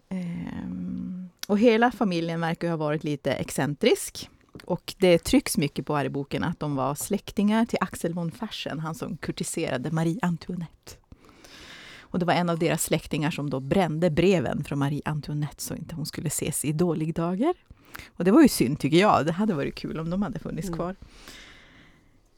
Ehm, 0.08 1.28
och 1.46 1.58
hela 1.58 1.90
familjen 1.90 2.40
verkar 2.40 2.70
ha 2.70 2.76
varit 2.76 3.04
lite 3.04 3.32
excentrisk. 3.32 4.30
Och 4.64 4.94
det 4.98 5.18
trycks 5.18 5.56
mycket 5.56 5.86
på 5.86 5.96
här 5.96 6.04
i 6.04 6.10
boken 6.10 6.44
att 6.44 6.60
de 6.60 6.76
var 6.76 6.94
släktingar 6.94 7.64
till 7.64 7.78
Axel 7.80 8.14
von 8.14 8.30
Fersen, 8.30 8.80
han 8.80 8.94
som 8.94 9.16
kurtiserade 9.16 9.90
Marie 9.90 10.18
Antoinette. 10.22 10.92
Och 12.00 12.18
det 12.18 12.26
var 12.26 12.34
en 12.34 12.50
av 12.50 12.58
deras 12.58 12.84
släktingar 12.84 13.30
som 13.30 13.50
då 13.50 13.60
brände 13.60 14.10
breven 14.10 14.64
från 14.64 14.78
Marie 14.78 15.02
Antoinette 15.04 15.62
så 15.62 15.74
inte 15.74 15.94
hon 15.94 16.06
skulle 16.06 16.28
ses 16.28 16.64
i 16.64 16.72
dålig 16.72 17.14
dagar. 17.14 17.54
Och 18.06 18.24
det 18.24 18.30
var 18.30 18.42
ju 18.42 18.48
synd 18.48 18.78
tycker 18.78 18.96
jag. 18.96 19.26
Det 19.26 19.32
hade 19.32 19.54
varit 19.54 19.74
kul 19.74 20.00
om 20.00 20.10
de 20.10 20.22
hade 20.22 20.38
funnits 20.38 20.68
mm. 20.68 20.78
kvar. 20.78 20.96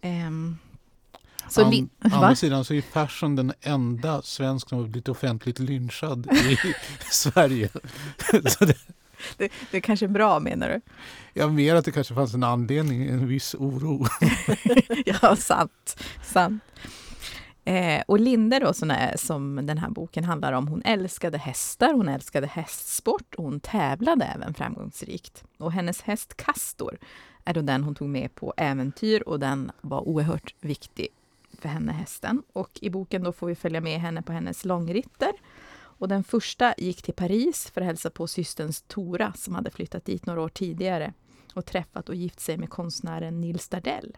Um, 0.02 0.58
så 1.48 1.64
An, 1.64 1.90
andra 2.00 2.36
sidan 2.36 2.64
så 2.64 2.74
är 2.74 2.82
Persson 2.92 3.36
den 3.36 3.52
enda 3.60 4.22
svensk 4.22 4.68
som 4.68 4.78
har 4.78 4.84
blivit 4.84 5.08
offentligt 5.08 5.58
lynchad 5.58 6.32
i 6.32 6.56
Sverige. 7.10 7.68
det, 9.36 9.52
det, 9.70 9.76
är 9.76 9.80
kanske 9.80 10.06
är 10.06 10.08
bra 10.08 10.40
menar 10.40 10.68
du? 10.68 10.80
Ja, 11.34 11.48
mer 11.48 11.74
att 11.74 11.84
det 11.84 11.92
kanske 11.92 12.14
fanns 12.14 12.34
en 12.34 12.44
anledning, 12.44 13.08
en 13.08 13.28
viss 13.28 13.54
oro. 13.54 14.06
ja, 15.06 15.36
sant. 15.36 16.02
sant. 16.22 16.62
Eh, 17.64 18.02
och 18.06 18.20
Linde 18.20 18.58
då, 18.58 18.72
som, 18.72 18.90
är, 18.90 19.16
som 19.16 19.66
den 19.66 19.78
här 19.78 19.90
boken 19.90 20.24
handlar 20.24 20.52
om, 20.52 20.68
hon 20.68 20.82
älskade 20.82 21.38
hästar, 21.38 21.92
hon 21.92 22.08
älskade 22.08 22.46
hästsport 22.46 23.34
och 23.34 23.44
hon 23.44 23.60
tävlade 23.60 24.24
även 24.24 24.54
framgångsrikt. 24.54 25.44
Och 25.58 25.72
hennes 25.72 26.02
häst 26.02 26.36
Castor 26.36 26.98
är 27.44 27.54
då 27.54 27.60
den 27.60 27.84
hon 27.84 27.94
tog 27.94 28.08
med 28.08 28.34
på 28.34 28.54
äventyr 28.56 29.22
och 29.22 29.40
den 29.40 29.70
var 29.80 30.08
oerhört 30.08 30.54
viktig 30.60 31.08
för 31.58 31.68
henne, 31.68 31.92
hästen. 31.92 32.42
Och 32.52 32.70
i 32.80 32.90
boken 32.90 33.22
då 33.22 33.32
får 33.32 33.46
vi 33.46 33.54
följa 33.54 33.80
med 33.80 34.00
henne 34.00 34.22
på 34.22 34.32
hennes 34.32 34.64
långritter. 34.64 35.32
Och 35.98 36.08
den 36.08 36.24
första 36.24 36.74
gick 36.78 37.02
till 37.02 37.14
Paris 37.14 37.70
för 37.70 37.80
att 37.80 37.86
hälsa 37.86 38.10
på 38.10 38.26
systerns 38.26 38.82
Tora 38.82 39.32
som 39.32 39.54
hade 39.54 39.70
flyttat 39.70 40.04
dit 40.04 40.26
några 40.26 40.40
år 40.40 40.48
tidigare 40.48 41.12
och 41.54 41.66
träffat 41.66 42.08
och 42.08 42.14
gift 42.14 42.40
sig 42.40 42.56
med 42.56 42.70
konstnären 42.70 43.40
Nils 43.40 43.68
Dardell. 43.68 44.16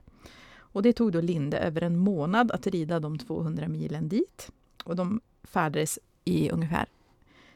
Och 0.56 0.82
det 0.82 0.92
tog 0.92 1.12
då 1.12 1.20
Linde 1.20 1.58
över 1.58 1.82
en 1.82 1.96
månad 1.98 2.52
att 2.52 2.66
rida 2.66 3.00
de 3.00 3.18
200 3.18 3.68
milen 3.68 4.08
dit. 4.08 4.50
Och 4.84 4.96
de 4.96 5.20
färdades 5.42 5.98
i 6.24 6.50
ungefär 6.50 6.86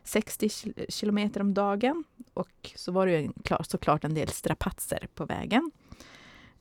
60 0.05 0.49
kilometer 0.89 1.41
om 1.41 1.55
dagen. 1.55 2.05
Och 2.35 2.73
så 2.77 2.93
var 2.93 3.07
det 3.07 3.21
ju 3.21 3.31
såklart 3.63 4.05
en 4.05 4.15
del 4.15 4.29
strapatser 4.29 5.09
på 5.15 5.25
vägen. 5.25 5.71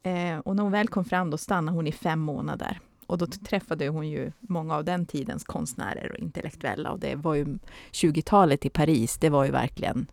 Eh, 0.04 0.38
och 0.38 0.56
när 0.56 0.64
hon 0.64 0.72
väl 0.72 0.88
kom 0.88 1.06
fram 1.06 1.30
då 1.30 1.38
stannade 1.38 1.76
hon 1.76 1.88
i 1.88 1.92
fem 1.92 2.20
månader. 2.20 2.80
Och 3.12 3.18
då 3.18 3.26
träffade 3.26 3.88
hon 3.88 4.10
ju 4.10 4.32
många 4.40 4.76
av 4.76 4.84
den 4.84 5.06
tidens 5.06 5.44
konstnärer 5.44 6.12
och 6.12 6.18
intellektuella. 6.18 6.92
Och 6.92 7.00
det 7.00 7.16
var 7.16 7.36
ju 7.36 7.58
20-talet 7.92 8.66
i 8.66 8.70
Paris, 8.70 9.18
det 9.18 9.30
var 9.30 9.46
ju 9.46 9.52
verkligen 9.52 10.08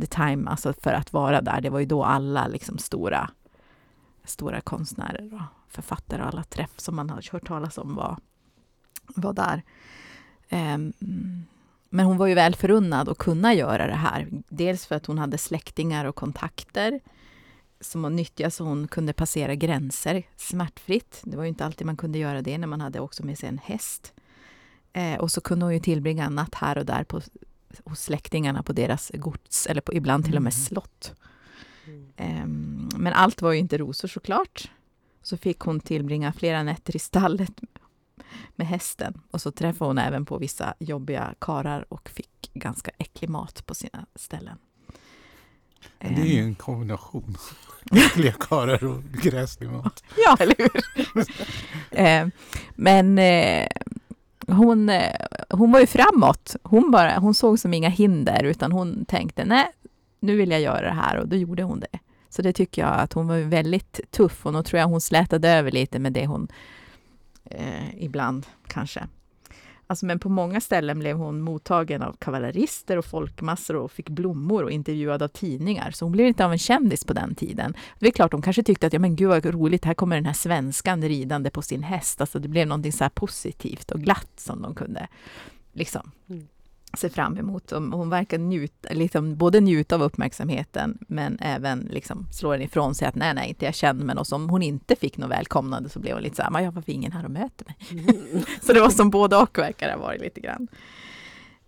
the 0.00 0.06
time 0.06 0.50
alltså 0.50 0.72
för 0.72 0.92
att 0.92 1.12
vara 1.12 1.40
där. 1.40 1.60
Det 1.60 1.70
var 1.70 1.78
ju 1.78 1.86
då 1.86 2.04
alla 2.04 2.46
liksom 2.46 2.78
stora, 2.78 3.30
stora 4.24 4.60
konstnärer 4.60 5.34
och 5.34 5.72
författare 5.72 6.22
och 6.22 6.28
alla 6.28 6.44
träff 6.44 6.72
som 6.76 6.96
man 6.96 7.10
har 7.10 7.32
hört 7.32 7.46
talas 7.46 7.78
om 7.78 7.94
var, 7.94 8.16
var 9.06 9.32
där. 9.32 9.62
Um, 10.50 10.92
men 11.88 12.06
hon 12.06 12.16
var 12.16 12.26
ju 12.26 12.34
väl 12.34 12.54
förunnad 12.54 13.08
att 13.08 13.18
kunna 13.18 13.54
göra 13.54 13.86
det 13.86 13.96
här. 13.96 14.28
Dels 14.48 14.86
för 14.86 14.94
att 14.94 15.06
hon 15.06 15.18
hade 15.18 15.38
släktingar 15.38 16.04
och 16.04 16.14
kontakter 16.14 17.00
som 17.80 18.04
hon 18.04 18.16
nyttjade 18.16 18.50
så 18.50 18.64
hon 18.64 18.88
kunde 18.88 19.12
passera 19.12 19.54
gränser 19.54 20.22
smärtfritt. 20.36 21.20
Det 21.24 21.36
var 21.36 21.44
ju 21.44 21.48
inte 21.48 21.64
alltid 21.64 21.86
man 21.86 21.96
kunde 21.96 22.18
göra 22.18 22.42
det 22.42 22.58
när 22.58 22.66
man 22.66 22.80
hade 22.80 23.00
också 23.00 23.26
med 23.26 23.38
sig 23.38 23.48
en 23.48 23.58
häst. 23.58 24.12
Eh, 24.92 25.18
och 25.18 25.30
så 25.30 25.40
kunde 25.40 25.64
hon 25.64 25.74
ju 25.74 25.80
tillbringa 25.80 26.28
natt 26.28 26.54
här 26.54 26.78
och 26.78 26.86
där 26.86 27.04
på, 27.04 27.20
hos 27.84 28.00
släktingarna 28.00 28.62
på 28.62 28.72
deras 28.72 29.10
gods, 29.14 29.66
eller 29.66 29.80
på, 29.80 29.94
ibland 29.94 30.24
till 30.24 30.36
och 30.36 30.42
med 30.42 30.52
mm. 30.52 30.64
slott. 30.64 31.14
Eh, 32.16 32.46
men 32.96 33.12
allt 33.12 33.42
var 33.42 33.52
ju 33.52 33.58
inte 33.58 33.78
rosor 33.78 34.08
såklart. 34.08 34.70
Så 35.22 35.36
fick 35.36 35.58
hon 35.58 35.80
tillbringa 35.80 36.32
flera 36.32 36.62
nätter 36.62 36.96
i 36.96 36.98
stallet 36.98 37.60
med 38.56 38.66
hästen. 38.66 39.20
Och 39.30 39.40
så 39.40 39.50
träffade 39.50 39.88
hon 39.88 39.98
även 39.98 40.24
på 40.24 40.38
vissa 40.38 40.74
jobbiga 40.78 41.34
karar 41.38 41.92
och 41.92 42.08
fick 42.08 42.50
ganska 42.54 42.90
äcklig 42.98 43.28
mat 43.28 43.66
på 43.66 43.74
sina 43.74 44.06
ställen. 44.14 44.58
Det 45.98 46.06
är 46.06 46.24
ju 46.24 46.40
ehm. 46.40 46.46
en 46.46 46.54
kombination. 46.54 47.36
Äckliga 47.92 48.32
karlar 48.32 48.84
och 48.84 49.02
gräslig 49.02 49.70
mat. 49.70 50.04
Ja, 50.16 50.36
eller 50.40 50.54
hur? 50.58 50.70
Ehm, 51.90 52.30
men 52.74 53.18
eh, 53.18 53.68
hon, 54.46 54.88
eh, 54.88 55.14
hon 55.50 55.72
var 55.72 55.80
ju 55.80 55.86
framåt. 55.86 56.56
Hon, 56.62 56.90
bara, 56.90 57.18
hon 57.18 57.34
såg 57.34 57.58
som 57.58 57.74
inga 57.74 57.88
hinder, 57.88 58.44
utan 58.44 58.72
hon 58.72 59.04
tänkte 59.04 59.44
nej, 59.44 59.66
nu 60.20 60.36
vill 60.36 60.50
jag 60.50 60.60
göra 60.60 60.80
det 60.80 60.94
här 60.94 61.16
och 61.16 61.28
då 61.28 61.36
gjorde 61.36 61.62
hon 61.62 61.80
det. 61.80 61.98
Så 62.28 62.42
det 62.42 62.52
tycker 62.52 62.82
jag 62.82 62.94
att 62.94 63.12
hon 63.12 63.26
var 63.26 63.38
väldigt 63.38 64.00
tuff 64.10 64.46
och 64.46 64.52
då 64.52 64.62
tror 64.62 64.80
jag 64.80 64.88
hon 64.88 65.00
slätade 65.00 65.48
över 65.48 65.70
lite 65.70 65.98
med 65.98 66.12
det 66.12 66.26
hon 66.26 66.48
eh, 67.44 68.04
ibland 68.04 68.46
kanske 68.66 69.06
Alltså, 69.86 70.06
men 70.06 70.18
på 70.18 70.28
många 70.28 70.60
ställen 70.60 70.98
blev 70.98 71.16
hon 71.16 71.40
mottagen 71.40 72.02
av 72.02 72.16
kavallerister 72.18 72.96
och 72.96 73.04
folkmassor 73.04 73.76
och 73.76 73.92
fick 73.92 74.08
blommor 74.08 74.62
och 74.62 74.70
intervjuad 74.70 75.22
av 75.22 75.28
tidningar. 75.28 75.90
Så 75.90 76.04
hon 76.04 76.12
blev 76.12 76.26
inte 76.26 76.44
av 76.44 76.52
en 76.52 76.58
kändis 76.58 77.04
på 77.04 77.12
den 77.12 77.34
tiden. 77.34 77.74
Det 77.98 78.06
är 78.06 78.10
klart, 78.10 78.30
de 78.30 78.42
kanske 78.42 78.62
tyckte 78.62 78.86
att 78.86 78.92
ja, 78.92 78.98
men 78.98 79.16
gud 79.16 79.28
vad 79.28 79.46
roligt, 79.46 79.84
här 79.84 79.94
kommer 79.94 80.16
den 80.16 80.26
här 80.26 80.32
svenskan 80.32 81.02
ridande 81.02 81.50
på 81.50 81.62
sin 81.62 81.82
häst. 81.82 82.20
Alltså, 82.20 82.38
det 82.38 82.48
blev 82.48 82.68
någonting 82.68 82.92
så 82.92 83.10
positivt 83.14 83.90
och 83.90 84.00
glatt 84.00 84.32
som 84.36 84.62
de 84.62 84.74
kunde 84.74 85.08
liksom, 85.72 86.10
mm 86.28 86.48
se 86.96 87.08
fram 87.08 87.38
emot. 87.38 87.70
Hon 87.70 88.10
verkar 88.10 88.38
njuta, 88.38 88.88
liksom, 88.90 89.36
både 89.36 89.60
njuta 89.60 89.94
av 89.94 90.02
uppmärksamheten 90.02 90.98
men 91.08 91.38
även 91.40 91.88
liksom 91.90 92.26
slå 92.32 92.52
den 92.52 92.62
ifrån 92.62 92.94
sig 92.94 93.08
att 93.08 93.14
nej, 93.14 93.34
nej, 93.34 93.48
inte 93.48 93.64
jag 93.64 93.74
känner 93.74 94.04
mig. 94.04 94.16
Och 94.16 94.32
om 94.32 94.48
hon 94.48 94.62
inte 94.62 94.96
fick 94.96 95.18
något 95.18 95.30
välkomnande 95.30 95.88
så 95.88 95.98
blev 95.98 96.14
hon 96.14 96.22
lite 96.22 96.36
så 96.36 96.42
här, 96.42 96.60
ja, 96.60 96.70
varför 96.70 96.92
ingen 96.92 97.12
här 97.12 97.24
och 97.24 97.30
möter 97.30 97.66
mig? 97.66 97.76
Mm. 97.90 98.44
så 98.62 98.72
det 98.72 98.80
var 98.80 98.90
som 98.90 99.10
både 99.10 99.36
och 99.36 99.58
verkar 99.58 99.86
det 99.86 99.94
ha 99.94 100.00
varit 100.00 100.20
lite 100.20 100.40
grann. 100.40 100.68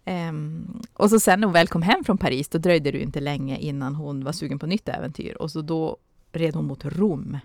Um, 0.05 0.83
och 0.93 1.11
så 1.11 1.21
sen 1.21 1.41
när 1.41 1.47
hon 1.47 1.53
väl 1.53 1.69
kom 1.69 1.83
hem 1.83 2.05
från 2.05 2.19
Paris, 2.19 2.49
då 2.49 2.59
dröjde 2.59 2.91
det 2.91 2.99
ju 2.99 3.05
inte 3.05 3.21
länge 3.21 3.59
innan 3.59 3.95
hon 3.95 4.25
var 4.25 4.33
sugen 4.33 4.59
på 4.59 4.67
nytt 4.67 4.89
äventyr. 4.89 5.35
Och 5.35 5.51
så 5.51 5.61
då 5.61 5.97
red 6.33 6.55
hon 6.55 6.67
mot 6.67 6.85
Rom 6.85 7.39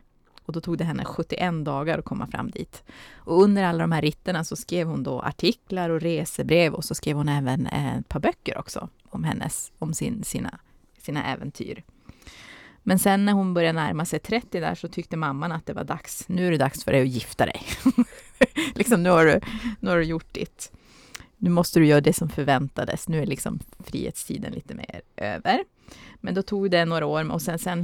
och 0.51 0.53
då 0.53 0.61
tog 0.61 0.77
det 0.77 0.83
henne 0.83 1.05
71 1.05 1.65
dagar 1.65 1.99
att 1.99 2.05
komma 2.05 2.27
fram 2.27 2.51
dit. 2.51 2.83
Och 3.15 3.41
under 3.43 3.63
alla 3.63 3.83
de 3.83 3.91
här 3.91 4.01
ritterna 4.01 4.43
så 4.43 4.55
skrev 4.55 4.87
hon 4.87 5.03
då 5.03 5.21
artiklar 5.21 5.89
och 5.89 6.01
resebrev 6.01 6.73
och 6.73 6.85
så 6.85 6.95
skrev 6.95 7.17
hon 7.17 7.29
även 7.29 7.67
eh, 7.67 7.97
ett 7.97 8.09
par 8.09 8.19
böcker 8.19 8.57
också 8.57 8.89
om 9.09 9.23
hennes, 9.23 9.71
om 9.79 9.93
sin, 9.93 10.23
sina, 10.23 10.59
sina 10.97 11.23
äventyr. 11.33 11.83
Men 12.83 12.99
sen 12.99 13.25
när 13.25 13.33
hon 13.33 13.53
började 13.53 13.79
närma 13.79 14.05
sig 14.05 14.19
30 14.19 14.59
där 14.59 14.75
så 14.75 14.87
tyckte 14.87 15.17
mamman 15.17 15.51
att 15.51 15.65
det 15.65 15.73
var 15.73 15.83
dags. 15.83 16.29
Nu 16.29 16.47
är 16.47 16.51
det 16.51 16.57
dags 16.57 16.83
för 16.83 16.91
dig 16.91 17.01
att 17.01 17.07
gifta 17.07 17.45
dig. 17.45 17.61
liksom, 18.75 19.03
nu 19.03 19.09
har, 19.09 19.25
du, 19.25 19.39
nu 19.79 19.89
har 19.89 19.97
du 19.97 20.03
gjort 20.03 20.33
ditt. 20.33 20.71
Nu 21.43 21.49
måste 21.49 21.79
du 21.79 21.85
göra 21.85 22.01
det 22.01 22.13
som 22.13 22.29
förväntades. 22.29 23.07
Nu 23.07 23.21
är 23.21 23.25
liksom 23.25 23.59
frihetstiden 23.79 24.53
lite 24.53 24.75
mer 24.75 25.01
över. 25.17 25.63
Men 26.15 26.33
då 26.33 26.41
tog 26.41 26.71
det 26.71 26.85
några 26.85 27.05
år 27.05 27.31
och 27.31 27.41
sen, 27.41 27.59
sen 27.59 27.83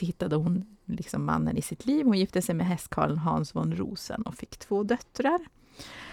hittade 0.00 0.36
hon 0.36 0.64
liksom 0.84 1.24
mannen 1.24 1.56
i 1.56 1.62
sitt 1.62 1.86
liv. 1.86 2.06
Hon 2.06 2.18
gifte 2.18 2.42
sig 2.42 2.54
med 2.54 2.66
hästkarlen 2.66 3.18
Hans 3.18 3.54
von 3.54 3.76
Rosen 3.76 4.22
och 4.22 4.34
fick 4.34 4.56
två 4.56 4.82
döttrar. 4.82 5.38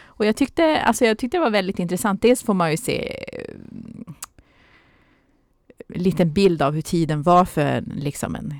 Och 0.03 0.25
jag 0.25 0.35
tyckte, 0.35 0.81
alltså 0.81 1.05
jag 1.05 1.17
tyckte 1.17 1.37
det 1.37 1.41
var 1.41 1.49
väldigt 1.49 1.79
intressant. 1.79 2.21
Dels 2.21 2.43
får 2.43 2.53
man 2.53 2.71
ju 2.71 2.77
se 2.77 3.25
eh, 3.33 3.55
en 5.87 6.03
liten 6.03 6.33
bild 6.33 6.61
av 6.61 6.73
hur 6.73 6.81
tiden 6.81 7.23
var 7.23 7.45
för 7.45 7.83
liksom 7.95 8.35
en, 8.35 8.55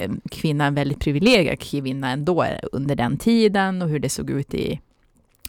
en 0.00 0.20
kvinna, 0.30 0.66
en 0.66 0.74
väldigt 0.74 1.00
privilegierad 1.00 1.60
kvinna 1.60 2.10
ändå 2.10 2.42
eh, 2.42 2.58
under 2.72 2.96
den 2.96 3.16
tiden 3.16 3.82
och 3.82 3.88
hur 3.88 3.98
det 3.98 4.08
såg 4.08 4.30
ut 4.30 4.54
i 4.54 4.80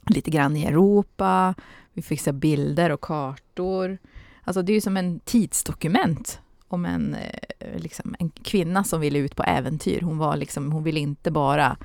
lite 0.10 0.32
grann 0.32 0.56
i 0.56 0.66
Europa. 0.66 1.56
Vi 1.98 2.04
fixar 2.04 2.32
bilder 2.32 2.90
och 2.90 3.02
kartor. 3.02 3.98
Alltså 4.44 4.62
det 4.62 4.72
är 4.72 4.74
ju 4.74 4.82
som 4.82 4.98
en 4.98 5.20
tidsdokument 5.20 6.42
om 6.68 6.86
en, 6.86 7.16
eh, 7.16 7.80
liksom, 7.80 8.16
en 8.20 8.30
kvinna 8.30 8.84
som 8.84 9.02
ville 9.02 9.20
ut 9.20 9.36
på 9.36 9.44
äventyr. 9.44 10.02
Hon, 10.02 10.18
var 10.18 10.36
liksom, 10.38 10.72
hon 10.72 10.84
ville 10.84 11.00
inte 11.00 11.32
bara 11.32 11.78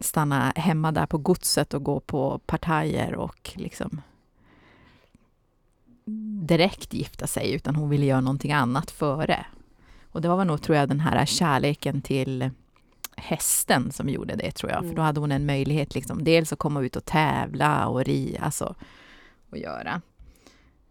stanna 0.00 0.52
hemma 0.56 0.92
där 0.92 1.06
på 1.06 1.18
godset 1.18 1.74
och 1.74 1.84
gå 1.84 2.00
på 2.00 2.38
partajer 2.46 3.14
och 3.14 3.50
liksom 3.54 4.00
direkt 6.46 6.94
gifta 6.94 7.26
sig, 7.26 7.52
utan 7.52 7.76
hon 7.76 7.88
ville 7.88 8.06
göra 8.06 8.20
någonting 8.20 8.52
annat 8.52 8.90
före. 8.90 9.46
Och 10.12 10.20
det 10.20 10.28
var 10.28 10.44
nog, 10.44 10.62
tror 10.62 10.78
jag, 10.78 10.88
den 10.88 11.00
här 11.00 11.26
kärleken 11.26 12.02
till 12.02 12.50
hästen 13.20 13.92
som 13.92 14.08
gjorde 14.08 14.36
det, 14.36 14.50
tror 14.50 14.72
jag. 14.72 14.78
Mm. 14.78 14.90
För 14.90 14.96
då 14.96 15.02
hade 15.02 15.20
hon 15.20 15.32
en 15.32 15.46
möjlighet, 15.46 15.94
liksom, 15.94 16.24
dels 16.24 16.52
att 16.52 16.58
komma 16.58 16.82
ut 16.82 16.96
och 16.96 17.04
tävla 17.04 17.86
och 17.86 18.04
ri, 18.04 18.38
alltså, 18.40 18.74
och 19.50 19.58
göra. 19.58 20.02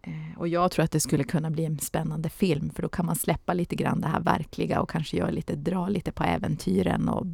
Eh, 0.02 0.38
och 0.38 0.48
jag 0.48 0.72
tror 0.72 0.86
att 0.86 0.92
det 0.92 1.00
skulle 1.00 1.24
kunna 1.24 1.50
bli 1.50 1.66
en 1.66 1.80
spännande 1.80 2.30
film, 2.30 2.70
för 2.70 2.82
då 2.82 2.90
kan 2.90 3.06
man 3.06 3.16
släppa 3.16 3.54
lite 3.54 3.76
grann 3.76 4.02
det 4.02 4.08
här 4.08 4.20
verkliga 4.20 4.82
och 4.82 4.90
kanske 4.90 5.18
göra 5.18 5.30
lite, 5.30 5.56
dra 5.56 5.90
lite 5.90 6.12
på 6.12 6.24
äventyren 6.24 7.10
och 7.10 7.26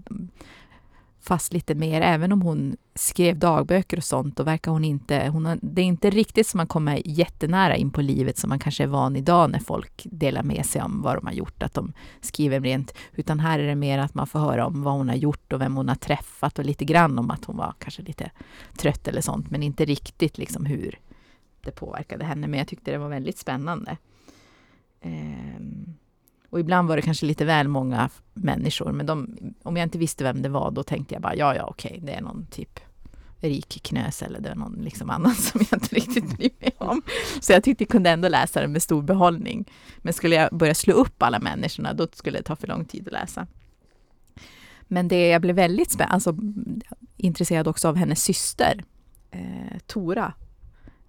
fast 1.25 1.53
lite 1.53 1.75
mer. 1.75 2.01
Även 2.01 2.31
om 2.31 2.41
hon 2.41 2.77
skrev 2.95 3.39
dagböcker 3.39 3.97
och 3.97 4.03
sånt, 4.03 4.37
då 4.37 4.43
verkar 4.43 4.71
hon 4.71 4.85
inte... 4.85 5.27
Hon 5.27 5.45
har, 5.45 5.59
det 5.61 5.81
är 5.81 5.85
inte 5.85 6.09
riktigt 6.09 6.47
som 6.47 6.57
man 6.57 6.67
kommer 6.67 7.01
jättenära 7.05 7.75
in 7.75 7.91
på 7.91 8.01
livet 8.01 8.37
som 8.37 8.49
man 8.49 8.59
kanske 8.59 8.83
är 8.83 8.87
van 8.87 9.15
idag 9.15 9.51
när 9.51 9.59
folk 9.59 10.07
delar 10.11 10.43
med 10.43 10.65
sig 10.65 10.81
om 10.81 11.01
vad 11.01 11.15
de 11.15 11.25
har 11.25 11.33
gjort, 11.33 11.63
att 11.63 11.73
de 11.73 11.93
skriver 12.21 12.59
rent. 12.59 12.93
Utan 13.15 13.39
här 13.39 13.59
är 13.59 13.67
det 13.67 13.75
mer 13.75 13.99
att 13.99 14.13
man 14.13 14.27
får 14.27 14.39
höra 14.39 14.67
om 14.67 14.83
vad 14.83 14.93
hon 14.93 15.09
har 15.09 15.15
gjort 15.15 15.53
och 15.53 15.61
vem 15.61 15.75
hon 15.75 15.87
har 15.87 15.95
träffat 15.95 16.59
och 16.59 16.65
lite 16.65 16.85
grann 16.85 17.19
om 17.19 17.31
att 17.31 17.45
hon 17.45 17.57
var 17.57 17.73
kanske 17.79 18.01
lite 18.01 18.31
trött 18.77 19.07
eller 19.07 19.21
sånt, 19.21 19.51
men 19.51 19.63
inte 19.63 19.85
riktigt 19.85 20.37
liksom 20.37 20.65
hur 20.65 20.99
det 21.61 21.71
påverkade 21.71 22.25
henne, 22.25 22.47
men 22.47 22.57
jag 22.57 22.67
tyckte 22.67 22.91
det 22.91 22.97
var 22.97 23.09
väldigt 23.09 23.37
spännande. 23.37 23.97
Um, 25.03 25.94
och 26.55 26.61
ibland 26.61 26.87
var 26.87 26.95
det 26.95 27.01
kanske 27.01 27.25
lite 27.25 27.45
väl 27.45 27.67
många 27.67 28.09
människor, 28.33 28.91
men 28.91 29.05
de, 29.05 29.37
om 29.63 29.77
jag 29.77 29.85
inte 29.85 29.97
visste 29.97 30.23
vem 30.23 30.41
det 30.41 30.49
var, 30.49 30.71
då 30.71 30.83
tänkte 30.83 31.15
jag 31.15 31.21
bara 31.21 31.35
ja, 31.35 31.55
ja, 31.55 31.63
okej, 31.63 31.99
det 32.03 32.13
är 32.13 32.21
någon 32.21 32.45
typ 32.45 32.79
rik 33.39 33.79
knös 33.83 34.21
eller 34.21 34.39
det 34.39 34.49
är 34.49 34.55
någon 34.55 34.73
liksom 34.73 35.09
annan 35.09 35.35
som 35.35 35.61
jag 35.71 35.77
inte 35.77 35.95
riktigt 35.95 36.37
bryr 36.37 36.49
mig 36.59 36.75
om. 36.77 37.01
Så 37.41 37.51
jag 37.51 37.63
tyckte 37.63 37.83
jag 37.83 37.89
kunde 37.89 38.09
ändå 38.09 38.29
läsa 38.29 38.61
det 38.61 38.67
med 38.67 38.81
stor 38.81 39.01
behållning. 39.01 39.71
Men 39.97 40.13
skulle 40.13 40.35
jag 40.35 40.57
börja 40.57 40.75
slå 40.75 40.93
upp 40.93 41.23
alla 41.23 41.39
människorna, 41.39 41.93
då 41.93 42.07
skulle 42.13 42.37
det 42.37 42.43
ta 42.43 42.55
för 42.55 42.67
lång 42.67 42.85
tid 42.85 43.07
att 43.07 43.13
läsa. 43.13 43.47
Men 44.81 45.07
det 45.07 45.27
jag 45.27 45.41
blev 45.41 45.55
väldigt 45.55 45.91
spänd, 45.91 46.11
alltså, 46.11 46.37
intresserad 47.17 47.67
också 47.67 47.87
av 47.87 47.95
hennes 47.95 48.23
syster, 48.23 48.83
eh, 49.31 49.77
Tora 49.87 50.33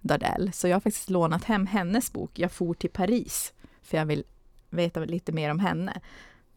Dardell. 0.01 0.51
Så 0.53 0.67
jag 0.67 0.75
har 0.75 0.81
faktiskt 0.81 1.09
lånat 1.09 1.43
hem 1.43 1.65
hennes 1.65 2.13
bok 2.13 2.39
Jag 2.39 2.51
for 2.51 2.73
till 2.73 2.89
Paris, 2.89 3.53
för 3.81 3.97
jag 3.97 4.05
vill 4.05 4.23
veta 4.69 4.99
lite 4.99 5.31
mer 5.31 5.51
om 5.51 5.59
henne. 5.59 6.01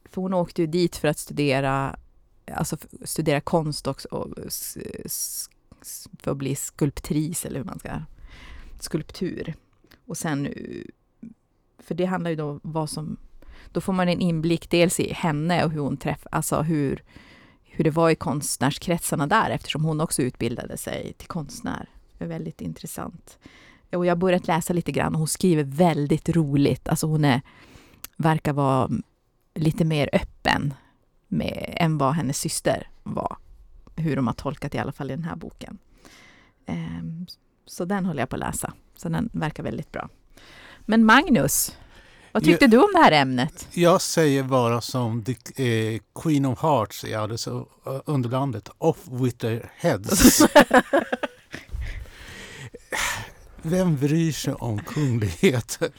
För 0.05 0.21
hon 0.21 0.33
åkte 0.33 0.61
ju 0.61 0.67
dit 0.67 0.95
för 0.95 1.07
att 1.07 1.19
studera 1.19 1.95
alltså 2.53 2.77
studera 3.03 3.41
konst 3.41 3.87
också 3.87 4.07
och 4.07 4.27
för 6.19 6.31
att 6.31 6.37
bli 6.37 6.55
skulptris 6.55 7.45
eller 7.45 7.57
hur 7.57 7.65
man 7.65 7.79
ska, 7.79 7.89
skulptur. 8.79 9.53
Och 10.05 10.17
sen, 10.17 10.53
för 11.79 11.95
det 11.95 12.05
handlar 12.05 12.29
ju 12.29 12.35
då 12.35 12.59
vad 12.63 12.89
som, 12.89 13.17
då 13.71 13.81
får 13.81 13.93
man 13.93 14.09
en 14.09 14.21
inblick 14.21 14.69
dels 14.69 14.99
i 14.99 15.13
henne 15.13 15.65
och 15.65 15.71
hur 15.71 15.81
hon 15.81 15.97
träffade, 15.97 16.35
alltså 16.35 16.61
hur, 16.61 17.03
hur 17.63 17.83
det 17.83 17.89
var 17.91 18.09
i 18.09 18.15
konstnärskretsarna 18.15 19.27
där 19.27 19.49
eftersom 19.49 19.85
hon 19.85 20.01
också 20.01 20.21
utbildade 20.21 20.77
sig 20.77 21.13
till 21.17 21.27
konstnär. 21.27 21.89
Det 22.17 22.23
är 22.23 22.29
väldigt 22.29 22.61
intressant. 22.61 23.39
Och 23.91 24.05
jag 24.05 24.11
har 24.11 24.17
börjat 24.17 24.47
läsa 24.47 24.73
lite 24.73 24.91
grann 24.91 25.13
och 25.13 25.19
hon 25.19 25.27
skriver 25.27 25.63
väldigt 25.63 26.29
roligt. 26.29 26.87
Alltså 26.87 27.07
hon 27.07 27.25
är, 27.25 27.41
verkar 28.17 28.53
vara 28.53 28.89
lite 29.55 29.85
mer 29.85 30.09
öppen 30.13 30.73
med, 31.27 31.73
än 31.77 31.97
vad 31.97 32.13
hennes 32.13 32.37
syster 32.37 32.89
var. 33.03 33.37
Hur 33.95 34.15
de 34.15 34.27
har 34.27 34.33
tolkat 34.33 34.75
i 34.75 34.77
alla 34.77 34.91
fall 34.91 35.11
i 35.11 35.15
den 35.15 35.23
här 35.23 35.35
boken. 35.35 35.77
Ehm, 36.65 37.27
så 37.65 37.85
den 37.85 38.05
håller 38.05 38.21
jag 38.21 38.29
på 38.29 38.35
att 38.35 38.39
läsa. 38.39 38.73
Så 38.95 39.09
den 39.09 39.29
verkar 39.33 39.63
väldigt 39.63 39.91
bra. 39.91 40.09
Men 40.79 41.05
Magnus, 41.05 41.77
vad 42.31 42.43
tyckte 42.43 42.63
jag, 42.63 42.71
du 42.71 42.77
om 42.77 42.89
det 42.93 42.99
här 42.99 43.11
ämnet? 43.11 43.67
Jag 43.71 44.01
säger 44.01 44.43
bara 44.43 44.81
som 44.81 45.23
the, 45.23 45.31
eh, 45.33 45.99
Queen 46.15 46.45
of 46.45 46.61
Hearts 46.61 47.03
i 47.03 47.13
Alice 47.13 47.49
uh, 47.49 47.65
Underlandet. 48.05 48.69
Off 48.77 48.97
with 49.07 49.37
their 49.37 49.71
heads. 49.75 50.41
Vem 53.61 53.95
bryr 53.95 54.31
sig 54.31 54.53
om 54.53 54.79
kungligheter? 54.79 55.89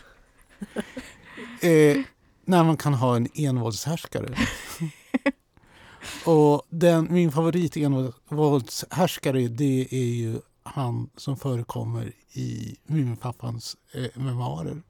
Eh, 1.62 1.98
när 2.44 2.64
man 2.64 2.76
kan 2.76 2.94
ha 2.94 3.16
en 3.16 3.28
envåldshärskare. 3.34 4.36
Och 6.26 6.62
den, 6.68 7.08
min 7.10 7.32
favorit 7.32 7.76
envåldshärskare 7.76 9.48
det 9.48 9.88
är 9.90 10.14
ju 10.14 10.40
han 10.62 11.10
som 11.16 11.36
förekommer 11.36 12.12
i 12.32 12.76
Muminpappans 12.86 13.76
eh, 13.92 14.06
memoarer. 14.14 14.82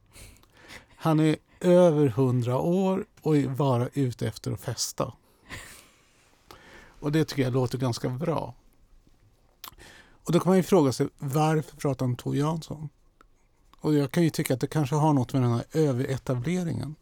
Han 0.96 1.20
är 1.20 1.36
över 1.60 2.08
hundra 2.08 2.58
år 2.58 3.06
och 3.22 3.36
är 3.36 3.48
bara 3.48 3.88
ute 3.92 4.26
efter 4.26 4.52
att 4.52 4.60
festa. 4.60 5.12
Och 7.00 7.12
det 7.12 7.24
tycker 7.24 7.42
jag 7.42 7.52
låter 7.52 7.78
ganska 7.78 8.08
bra. 8.08 8.54
Och 10.24 10.32
då 10.32 10.40
kan 10.40 10.50
man 10.50 10.56
ju 10.56 10.62
fråga 10.62 10.92
sig 10.92 11.08
varför 11.18 11.76
pratar 11.76 12.06
om 12.06 12.16
Tor 12.16 12.36
Jansson? 12.36 12.88
Och 13.82 13.94
jag 13.94 14.10
kan 14.10 14.22
ju 14.22 14.30
tycka 14.30 14.54
att 14.54 14.60
det 14.60 14.66
kanske 14.66 14.96
har 14.96 15.12
något 15.12 15.32
med 15.32 15.42
den 15.42 15.52
här 15.52 15.64
överetableringen. 15.72 16.94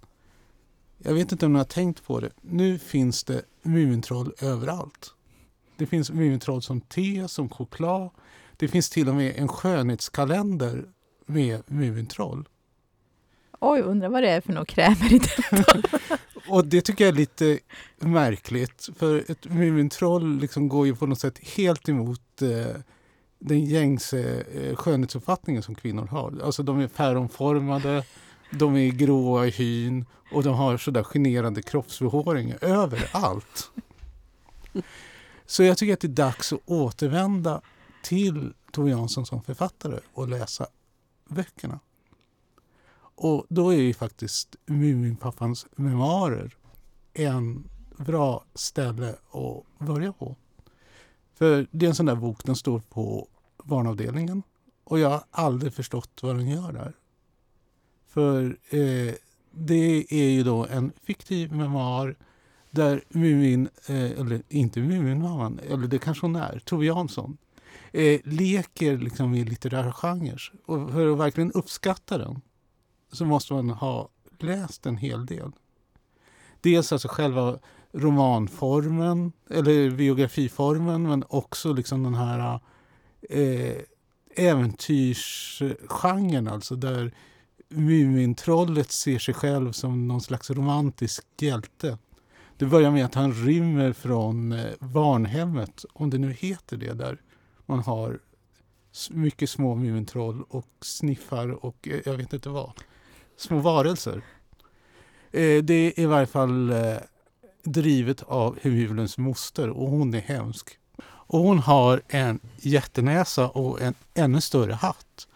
Jag 0.99 1.15
vet 1.15 1.33
inte 1.33 1.47
om 1.47 1.53
ni 1.53 1.59
har 1.59 1.65
tänkt 1.65 2.05
på 2.05 2.21
det. 2.21 2.31
Nu 2.41 2.79
finns 2.79 3.25
det 3.25 3.43
Mumintroll 3.63 4.33
överallt. 4.41 5.15
Det 5.77 5.87
finns 5.87 6.11
Mumintroll 6.11 6.63
som 6.63 6.81
te, 6.81 7.29
som 7.29 7.49
choklad. 7.49 8.11
Det 8.57 8.69
finns 8.69 8.91
till 8.91 9.09
och 9.09 9.15
med 9.15 9.37
en 9.37 9.49
skönhetskalender 9.49 10.85
med 11.27 11.63
Mumintroll. 11.67 12.49
Oj, 13.61 13.81
undrar 13.81 14.09
vad 14.09 14.23
det 14.23 14.31
är 14.31 14.41
för 14.41 14.53
några 14.53 14.65
krämer 14.65 15.13
i 15.13 15.19
den. 15.19 15.65
och 16.49 16.67
det 16.67 16.81
tycker 16.81 17.05
jag 17.05 17.13
är 17.13 17.19
lite 17.19 17.59
märkligt. 17.99 18.89
För 18.97 19.31
ett 19.31 19.49
Mumintroll 19.49 20.39
liksom 20.39 20.69
går 20.69 20.87
ju 20.87 20.97
på 20.97 21.07
något 21.07 21.21
sätt 21.21 21.39
helt 21.39 21.89
emot 21.89 22.43
eh, 22.43 22.81
den 23.41 23.65
gängse 23.65 24.45
eh, 24.53 24.63
eh, 24.63 24.77
skönhetsuppfattningen 24.77 25.63
som 25.63 25.75
kvinnor 25.75 26.07
har. 26.07 26.41
Alltså 26.45 26.63
de 26.63 26.81
är 26.81 26.89
päronformade, 26.89 28.05
de 28.53 28.77
är 28.77 28.91
gråa 28.91 29.47
i 29.47 29.51
hyn 29.51 30.07
och 30.33 30.43
de 30.43 30.55
har 30.55 30.77
sådär 30.77 31.03
generande 31.03 31.63
kroppsbehåring 31.63 32.55
överallt. 32.61 33.71
Så 35.47 35.63
jag 35.63 35.79
tycker 35.79 35.93
att 35.93 36.01
det 36.01 36.07
är 36.07 36.09
dags 36.09 36.53
att 36.53 36.61
återvända 36.67 37.61
till 38.03 38.53
Tove 38.73 38.91
Jansson 38.91 39.27
som 39.27 39.43
författare 39.43 40.01
och 40.13 40.29
läsa 40.29 40.67
böckerna. 41.29 41.81
Och 43.15 43.47
då 43.49 43.73
är 43.73 43.81
ju 43.81 43.95
faktiskt 43.95 44.57
Muminpappans 44.67 45.67
memoarer 45.77 46.57
en 47.15 47.69
bra 47.97 48.45
ställe 48.55 49.09
att 49.11 49.87
börja 49.87 50.13
på. 50.13 50.37
För 51.35 51.67
det 51.71 51.87
är 51.87 51.89
en 51.89 51.95
sån 51.95 52.07
där 52.07 52.15
bok, 52.15 52.45
den 52.45 52.57
står 52.57 52.81
på 52.81 53.29
barnavdelningen 53.65 54.43
och 54.85 54.99
jag 54.99 55.11
har 55.11 55.23
aldrig 55.31 55.75
förstått 55.75 56.19
vad 56.23 56.37
den 56.37 56.49
gör 56.49 56.73
där. 56.73 56.93
För 58.09 58.57
eh, 58.69 59.15
det 59.51 60.07
är 60.11 60.31
ju 60.31 60.43
då 60.43 60.67
en 60.67 60.93
fiktiv 61.03 61.53
memoar 61.53 62.17
där 62.71 63.05
Mumin, 63.09 63.69
eh, 63.87 64.21
eller 64.21 64.43
inte 64.49 64.81
Muminmamman, 64.81 65.61
eller 65.69 65.87
det 65.87 65.99
kanske 65.99 66.27
hon 66.27 66.37
är, 66.37 66.59
Tove 66.65 66.87
Jansson, 66.87 67.37
eh, 67.93 68.21
leker 68.25 68.99
liksom 68.99 69.35
i 69.35 69.45
litterära 69.45 69.93
genrer. 69.93 70.53
Och 70.67 70.91
för 70.91 71.13
att 71.13 71.19
verkligen 71.19 71.53
uppskatta 71.53 72.19
den 72.19 72.41
så 73.13 73.25
måste 73.25 73.55
man 73.55 73.71
ha 73.71 74.09
läst 74.39 74.87
en 74.87 74.97
hel 74.97 75.27
del. 75.27 75.53
Dels 76.61 76.93
alltså 76.93 77.09
själva 77.09 77.59
romanformen, 77.93 79.33
eller 79.51 79.91
biografiformen, 79.91 81.03
men 81.03 81.25
också 81.29 81.73
liksom 81.73 82.03
den 82.03 82.15
här 82.15 82.61
eh, 83.31 83.77
äventyrsgenren, 84.37 86.49
alltså 86.49 86.77
där 86.77 87.15
Mumintrollet 87.69 88.91
ser 88.91 89.19
sig 89.19 89.35
själv 89.35 89.73
som 89.73 90.09
någon 90.09 90.21
slags 90.21 90.51
romantisk 90.51 91.25
hjälte. 91.39 91.99
Det 92.57 92.67
börjar 92.67 92.91
med 92.91 93.05
att 93.05 93.15
han 93.15 93.33
rymmer 93.33 93.93
från 93.93 94.53
eh, 94.53 94.71
barnhemmet, 94.79 95.85
om 95.93 96.11
det 96.11 96.19
nu 96.19 96.33
heter 96.33 96.77
det, 96.77 96.93
där 96.93 97.21
man 97.67 97.79
har 97.79 98.19
mycket 99.11 99.51
små 99.51 99.75
Mumintroll 99.75 100.43
och 100.49 100.69
sniffar 100.81 101.65
och 101.65 101.89
eh, 101.89 102.01
jag 102.05 102.15
vet 102.15 102.33
inte 102.33 102.49
vad. 102.49 102.73
Små 103.37 103.59
varelser. 103.59 104.23
Eh, 105.31 105.63
det 105.63 105.75
är 105.75 106.01
i 106.01 106.07
varje 106.07 106.27
fall 106.27 106.73
drivet 107.63 108.23
av 108.23 108.59
Hemulens 108.63 109.19
moster 109.19 109.71
och 109.71 109.91
hon 109.91 110.15
är 110.15 110.21
hemsk. 110.21 110.80
Och 111.33 111.41
hon 111.41 111.59
har 111.59 112.03
en 112.09 112.41
jättenäsa 112.57 113.49
och 113.49 113.81
en 113.81 113.95
ännu 114.15 114.41
större 114.41 114.73
hatt. 114.73 115.29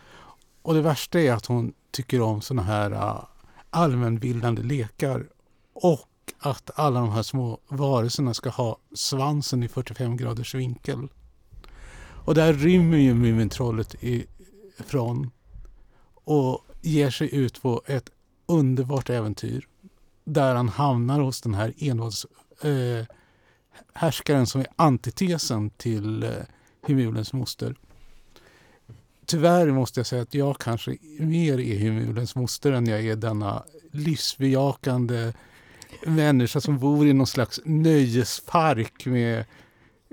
Och 0.62 0.74
det 0.74 0.82
värsta 0.82 1.20
är 1.20 1.32
att 1.32 1.46
hon 1.46 1.72
tycker 1.90 2.20
om 2.20 2.40
såna 2.40 2.62
här 2.62 2.90
äh, 2.90 3.24
allmänbildande 3.70 4.62
lekar 4.62 5.26
och 5.72 6.08
att 6.38 6.70
alla 6.74 7.00
de 7.00 7.10
här 7.10 7.22
små 7.22 7.58
varelserna 7.68 8.34
ska 8.34 8.50
ha 8.50 8.78
svansen 8.94 9.62
i 9.62 9.68
45 9.68 10.16
graders 10.16 10.54
vinkel. 10.54 11.08
Och 12.24 12.34
där 12.34 12.52
rymmer 12.52 12.98
ju 12.98 13.14
Mumintrollet 13.14 13.94
ifrån 14.78 15.30
och 16.24 16.64
ger 16.82 17.10
sig 17.10 17.34
ut 17.34 17.62
på 17.62 17.82
ett 17.86 18.10
underbart 18.46 19.10
äventyr 19.10 19.68
där 20.24 20.54
han 20.54 20.68
hamnar 20.68 21.20
hos 21.20 21.40
den 21.40 21.54
här 21.54 21.74
envålds... 21.78 22.26
Eh, 22.60 23.06
härskaren 23.94 24.46
som 24.46 24.60
är 24.60 24.66
antitesen 24.76 25.70
till 25.70 26.22
eh, 26.22 26.30
Himulens 26.86 27.32
moster. 27.32 27.74
Tyvärr 29.26 29.70
måste 29.70 30.00
jag 30.00 30.06
säga 30.06 30.22
att 30.22 30.34
jag 30.34 30.58
kanske 30.58 30.96
mer 31.18 31.60
är 31.60 31.76
Himulens 31.76 32.34
moster 32.34 32.72
än 32.72 32.86
jag 32.86 33.06
är 33.06 33.16
denna 33.16 33.62
livsbejakande 33.90 35.32
människa 36.06 36.60
som 36.60 36.78
bor 36.78 37.06
i 37.06 37.12
någon 37.12 37.26
slags 37.26 37.60
nöjespark 37.64 39.06
med 39.06 39.44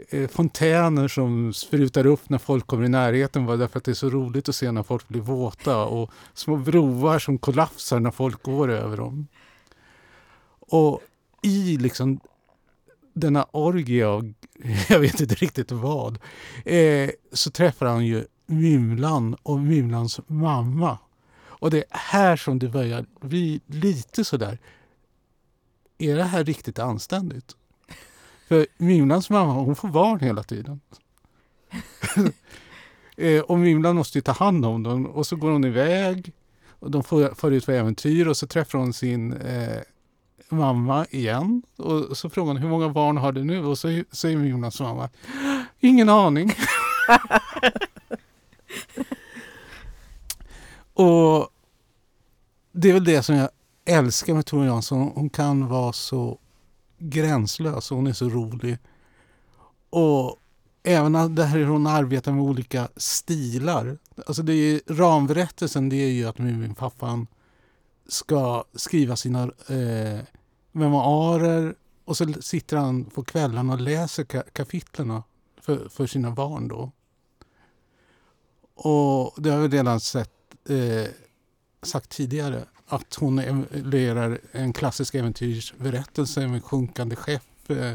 eh, 0.09 0.27
fontäner 0.27 1.07
som 1.07 1.53
sprutar 1.53 2.05
upp 2.05 2.29
när 2.29 2.37
folk 2.37 2.67
kommer 2.67 2.85
i 2.85 2.89
närheten 2.89 3.45
bara 3.45 3.57
därför 3.57 3.77
att 3.77 3.83
det 3.83 3.91
är 3.91 3.95
så 3.95 4.09
roligt 4.09 4.49
att 4.49 4.55
se 4.55 4.71
när 4.71 4.83
folk 4.83 5.07
blir 5.07 5.21
våta 5.21 5.85
och 5.85 6.11
små 6.33 6.55
broar 6.57 7.19
som 7.19 7.37
kollapsar 7.37 7.99
när 7.99 8.11
folk 8.11 8.43
går 8.43 8.71
över 8.71 8.97
dem. 8.97 9.27
Och 10.59 11.01
i 11.41 11.77
liksom 11.77 12.19
denna 13.13 13.43
orgie 13.43 14.07
av, 14.07 14.33
jag 14.89 14.99
vet 14.99 15.19
inte 15.19 15.35
riktigt 15.35 15.71
vad, 15.71 16.19
eh, 16.65 17.09
så 17.33 17.51
träffar 17.51 17.85
han 17.85 18.05
ju 18.05 18.25
Mymlan 18.45 19.35
och 19.43 19.59
Mymlans 19.59 20.19
mamma. 20.27 20.97
Och 21.43 21.71
det 21.71 21.77
är 21.77 21.85
här 21.89 22.35
som 22.35 22.59
det 22.59 22.69
börjar 22.69 23.05
bli 23.21 23.61
lite 23.67 24.25
sådär, 24.25 24.57
är 25.97 26.15
det 26.15 26.23
här 26.23 26.43
riktigt 26.43 26.79
anständigt? 26.79 27.55
För 28.47 28.67
Mymlans 28.77 29.29
mamma 29.29 29.53
hon 29.53 29.75
får 29.75 29.87
barn 29.87 30.19
hela 30.19 30.43
tiden. 30.43 30.81
eh, 33.17 33.41
och 33.41 33.59
Mymlan 33.59 33.95
måste 33.95 34.17
ju 34.17 34.21
ta 34.21 34.31
hand 34.31 34.65
om 34.65 34.83
dem 34.83 35.05
och 35.05 35.27
så 35.27 35.35
går 35.35 35.51
hon 35.51 35.65
iväg 35.65 36.33
och 36.69 36.91
de 36.91 37.03
får, 37.03 37.35
får 37.35 37.53
ut 37.53 37.65
på 37.65 37.71
äventyr 37.71 38.27
och 38.27 38.37
så 38.37 38.47
träffar 38.47 38.79
hon 38.79 38.93
sin 38.93 39.33
eh, 39.33 39.81
mamma 40.51 41.05
igen. 41.09 41.61
Och 41.77 42.17
så 42.17 42.29
frågar 42.29 42.53
hon 42.53 42.61
hur 42.61 42.69
många 42.69 42.89
barn 42.89 43.17
har 43.17 43.31
du 43.31 43.43
nu? 43.43 43.65
Och 43.65 43.77
så 43.77 44.03
säger 44.11 44.39
Jonas 44.39 44.79
mamma, 44.79 45.09
ingen 45.79 46.09
aning. 46.09 46.49
och 50.93 51.49
det 52.71 52.89
är 52.89 52.93
väl 52.93 53.03
det 53.03 53.23
som 53.23 53.35
jag 53.35 53.49
älskar 53.85 54.33
med 54.33 54.45
Tove 54.45 54.65
Jansson. 54.65 55.11
Hon 55.15 55.29
kan 55.29 55.67
vara 55.67 55.93
så 55.93 56.37
gränslös 56.97 57.91
och 57.91 57.97
hon 57.97 58.07
är 58.07 58.13
så 58.13 58.29
rolig. 58.29 58.77
Och 59.89 60.37
även 60.83 61.35
där 61.35 61.65
hon 61.65 61.87
arbetar 61.87 62.31
med 62.31 62.43
olika 62.43 62.87
stilar. 62.95 63.97
Alltså 64.27 64.43
det 64.43 64.53
är, 64.53 64.81
ramberättelsen 64.87 65.89
det 65.89 65.95
är 65.95 66.09
ju 66.09 66.25
att 66.25 66.37
Muminpappan 66.37 67.27
ska 68.07 68.63
skriva 68.73 69.15
sina 69.15 69.43
eh, 69.43 70.19
memoarer 70.71 71.75
och 72.05 72.17
så 72.17 72.33
sitter 72.41 72.77
han 72.77 73.05
på 73.05 73.23
kvällarna 73.23 73.73
och 73.73 73.81
läser 73.81 74.23
ka 74.23 74.43
kapitlerna 74.53 75.23
för, 75.61 75.89
för 75.89 76.07
sina 76.07 76.31
barn 76.31 76.67
då. 76.67 76.91
Och 78.75 79.43
det 79.43 79.49
har 79.49 79.59
vi 79.59 79.67
redan 79.67 79.99
sett, 79.99 80.31
eh, 80.69 81.11
sagt 81.81 82.09
tidigare 82.09 82.65
att 82.87 83.15
hon 83.15 83.39
emulerar 83.39 84.39
en 84.51 84.73
klassisk 84.73 85.15
äventyrsberättelse 85.15 86.47
med 86.47 86.63
sjunkande 86.63 87.15
skepp. 87.15 87.69
Eh, 87.69 87.93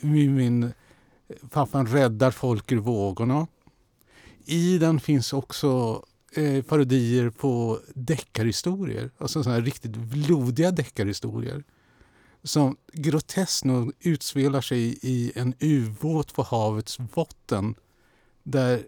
Mumin, 0.00 0.72
pappan 1.50 1.86
räddar 1.86 2.30
folk 2.30 2.72
ur 2.72 2.78
vågorna. 2.78 3.46
I 4.44 4.78
den 4.78 5.00
finns 5.00 5.32
också 5.32 6.02
eh, 6.32 6.64
parodier 6.64 7.30
på 7.30 7.80
deckarhistorier, 7.94 9.10
alltså 9.18 9.42
sådana 9.42 9.58
här 9.58 9.66
riktigt 9.66 9.96
blodiga 9.96 10.70
deckarhistorier 10.70 11.64
som 12.44 12.76
groteskt 12.92 13.64
nog 13.64 13.92
utspelar 14.00 14.60
sig 14.60 14.98
i 15.02 15.32
en 15.34 15.54
ubåt 15.60 16.34
på 16.34 16.42
havets 16.42 16.98
botten 16.98 17.74
där, 18.42 18.86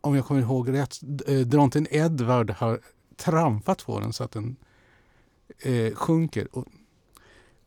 om 0.00 0.14
jag 0.14 0.26
kommer 0.26 0.40
ihåg 0.40 0.72
rätt, 0.72 1.00
eh, 1.26 1.40
dronten 1.40 1.86
Edward 1.90 2.50
har 2.50 2.80
trampat 3.16 3.86
på 3.86 4.00
den 4.00 4.12
så 4.12 4.24
att 4.24 4.32
den 4.32 4.56
eh, 5.58 5.94
sjunker. 5.94 6.48
Och 6.56 6.66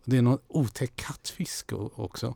det 0.03 0.17
är 0.17 0.21
någon 0.21 0.39
otäck 0.47 0.95
kattfisk 0.95 1.73
också. 1.95 2.35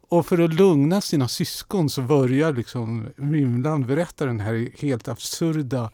Och 0.00 0.26
för 0.26 0.38
att 0.38 0.54
lugna 0.54 1.00
sina 1.00 1.28
syskon 1.28 1.90
så 1.90 2.02
börjar 2.02 2.52
liksom 2.52 3.06
Mymlan 3.16 3.86
berätta 3.86 4.26
den 4.26 4.40
här 4.40 4.70
helt 4.78 5.08
absurda 5.08 5.90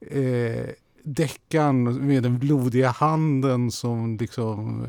eh, 0.00 0.68
deckaren 1.02 2.06
med 2.06 2.22
den 2.22 2.38
blodiga 2.38 2.90
handen 2.90 3.70
som 3.70 4.16
liksom 4.16 4.88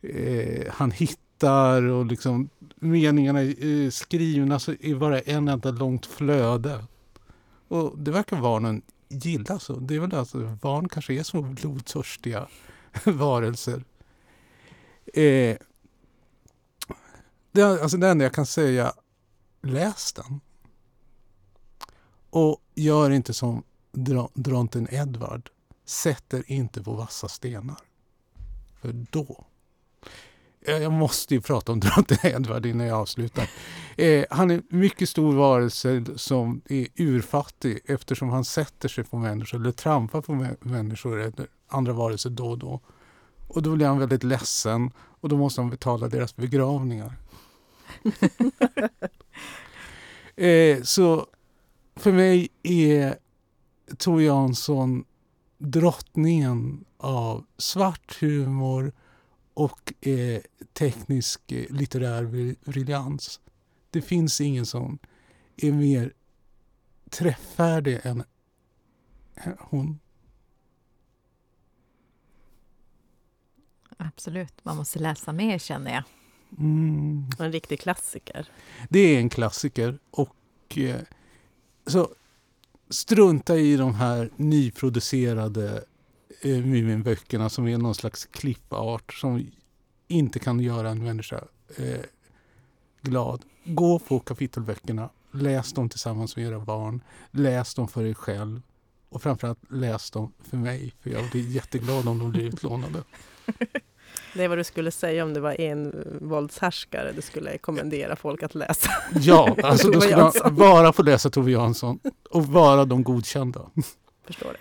eh, 0.00 0.72
han 0.72 0.90
hittar 0.90 1.82
och 1.82 2.06
liksom 2.06 2.48
meningarna 2.76 3.40
är 3.40 3.84
eh, 3.84 3.90
skrivna 3.90 4.58
så 4.58 4.72
är 4.80 4.94
bara 4.94 5.20
en 5.20 5.48
enda 5.48 5.70
långt 5.70 6.06
flöde. 6.06 6.84
Och 7.68 7.98
det 7.98 8.10
verkar 8.10 8.40
barnen 8.40 8.82
gilla 9.08 9.58
så. 9.58 9.76
Det 9.76 9.94
är 9.94 10.00
väl 10.00 10.14
alltså, 10.14 10.58
barn 10.62 10.88
kanske 10.88 11.14
är 11.14 11.22
små 11.22 11.42
blodtörstiga 11.42 12.48
varelser. 13.04 13.84
Eh, 15.14 15.56
det, 17.52 17.62
alltså 17.62 17.96
det 17.96 18.08
enda 18.08 18.24
jag 18.24 18.34
kan 18.34 18.46
säga, 18.46 18.92
läs 19.62 20.12
den. 20.12 20.40
Och 22.30 22.60
gör 22.74 23.10
inte 23.10 23.34
som 23.34 23.62
dronten 24.34 24.88
Edvard. 24.90 25.50
Sätter 25.84 26.52
inte 26.52 26.82
på 26.82 26.92
vassa 26.92 27.28
stenar. 27.28 27.78
För 28.80 29.06
då 29.10 29.44
jag 30.66 30.92
måste 30.92 31.34
ju 31.34 31.40
prata 31.40 31.72
om 31.72 31.80
drottning 31.80 32.18
Edvard 32.22 32.66
innan 32.66 32.86
jag 32.86 32.98
avslutar. 33.00 33.50
Eh, 33.96 34.24
han 34.30 34.50
är 34.50 34.54
en 34.54 34.62
mycket 34.68 35.08
stor 35.08 35.32
varelse 35.32 36.04
som 36.16 36.60
är 36.68 36.86
urfattig 36.96 37.80
eftersom 37.84 38.28
han 38.28 38.44
sätter 38.44 38.88
sig 38.88 39.04
på 39.04 39.18
människor 39.18 39.60
eller 39.60 39.72
trampar 39.72 40.20
på 40.20 40.46
människor 40.60 41.20
eller 41.20 41.46
andra 41.68 41.92
varelser 41.92 42.30
då 42.30 42.46
och 42.46 42.58
då. 42.58 42.80
Och 43.48 43.62
då 43.62 43.76
blir 43.76 43.86
han 43.86 43.98
väldigt 43.98 44.22
ledsen 44.22 44.90
och 44.98 45.28
då 45.28 45.36
måste 45.36 45.60
han 45.60 45.70
betala 45.70 46.08
deras 46.08 46.36
begravningar. 46.36 47.12
eh, 50.36 50.82
så 50.82 51.26
för 51.96 52.12
mig 52.12 52.48
är 52.62 53.16
Tove 53.98 54.22
Jansson 54.22 55.04
drottningen 55.58 56.84
av 56.96 57.46
svart 57.56 58.20
humor 58.20 58.92
och 59.54 60.06
eh, 60.06 60.40
teknisk 60.72 61.52
eh, 61.52 61.70
litterär 61.70 62.24
briljans. 62.70 63.40
Det 63.90 64.02
finns 64.02 64.40
ingen 64.40 64.66
som 64.66 64.98
är 65.56 65.72
mer 65.72 66.12
träffärdig 67.10 68.00
än 68.02 68.24
hon. 69.58 69.98
Absolut, 73.96 74.64
man 74.64 74.76
måste 74.76 74.98
läsa 74.98 75.32
mer 75.32 75.58
känner 75.58 75.94
jag. 75.94 76.02
Mm. 76.58 77.24
En 77.38 77.52
riktig 77.52 77.80
klassiker. 77.80 78.48
Det 78.88 78.98
är 78.98 79.18
en 79.18 79.28
klassiker. 79.28 79.98
Och 80.10 80.78
eh, 80.78 81.00
så 81.86 82.14
Strunta 82.88 83.56
i 83.56 83.76
de 83.76 83.94
här 83.94 84.30
nyproducerade 84.36 85.84
eh, 86.42 86.64
Muminböckerna 86.64 87.48
som 87.48 87.68
är 87.68 87.78
någon 87.78 87.94
slags 87.94 88.26
klippart 88.26 89.14
som 89.14 89.46
inte 90.08 90.38
kan 90.38 90.60
göra 90.60 90.90
en 90.90 91.04
människa 91.04 91.44
eh, 91.76 92.00
glad. 93.02 93.42
Gå 93.64 93.98
på 93.98 94.20
kapitelböckerna, 94.20 95.10
läs 95.32 95.72
dem 95.72 95.88
tillsammans 95.88 96.36
med 96.36 96.46
era 96.46 96.60
barn, 96.60 97.00
läs 97.30 97.74
dem 97.74 97.88
för 97.88 98.04
er 98.04 98.14
själv 98.14 98.62
och 99.08 99.22
framförallt 99.22 99.70
läs 99.70 100.10
dem 100.10 100.32
för 100.42 100.56
mig, 100.56 100.94
för 101.00 101.10
jag 101.10 101.30
blir 101.30 101.48
jätteglad 101.48 102.08
om 102.08 102.18
de 102.18 102.30
blir 102.30 102.44
utlånade. 102.44 103.02
Det 104.36 104.44
är 104.44 104.48
vad 104.48 104.58
du 104.58 104.64
skulle 104.64 104.90
säga 104.90 105.24
om 105.24 105.34
det 105.34 105.40
var 105.40 105.60
en 105.60 106.06
våldshärskare 106.20 107.12
du 107.12 107.22
skulle 107.22 107.58
kommendera 107.58 108.16
folk 108.16 108.42
att 108.42 108.54
läsa. 108.54 108.90
Ja, 109.20 109.56
alltså 109.62 109.90
då 109.90 110.00
skulle 110.00 110.16
man 110.16 110.54
bara 110.56 110.92
få 110.92 111.02
läsa 111.02 111.30
Tove 111.30 111.50
Jansson 111.50 111.98
och 112.30 112.46
vara 112.46 112.84
de 112.84 113.02
godkända. 113.02 113.70
Förstår 114.24 114.48
det. 114.52 114.58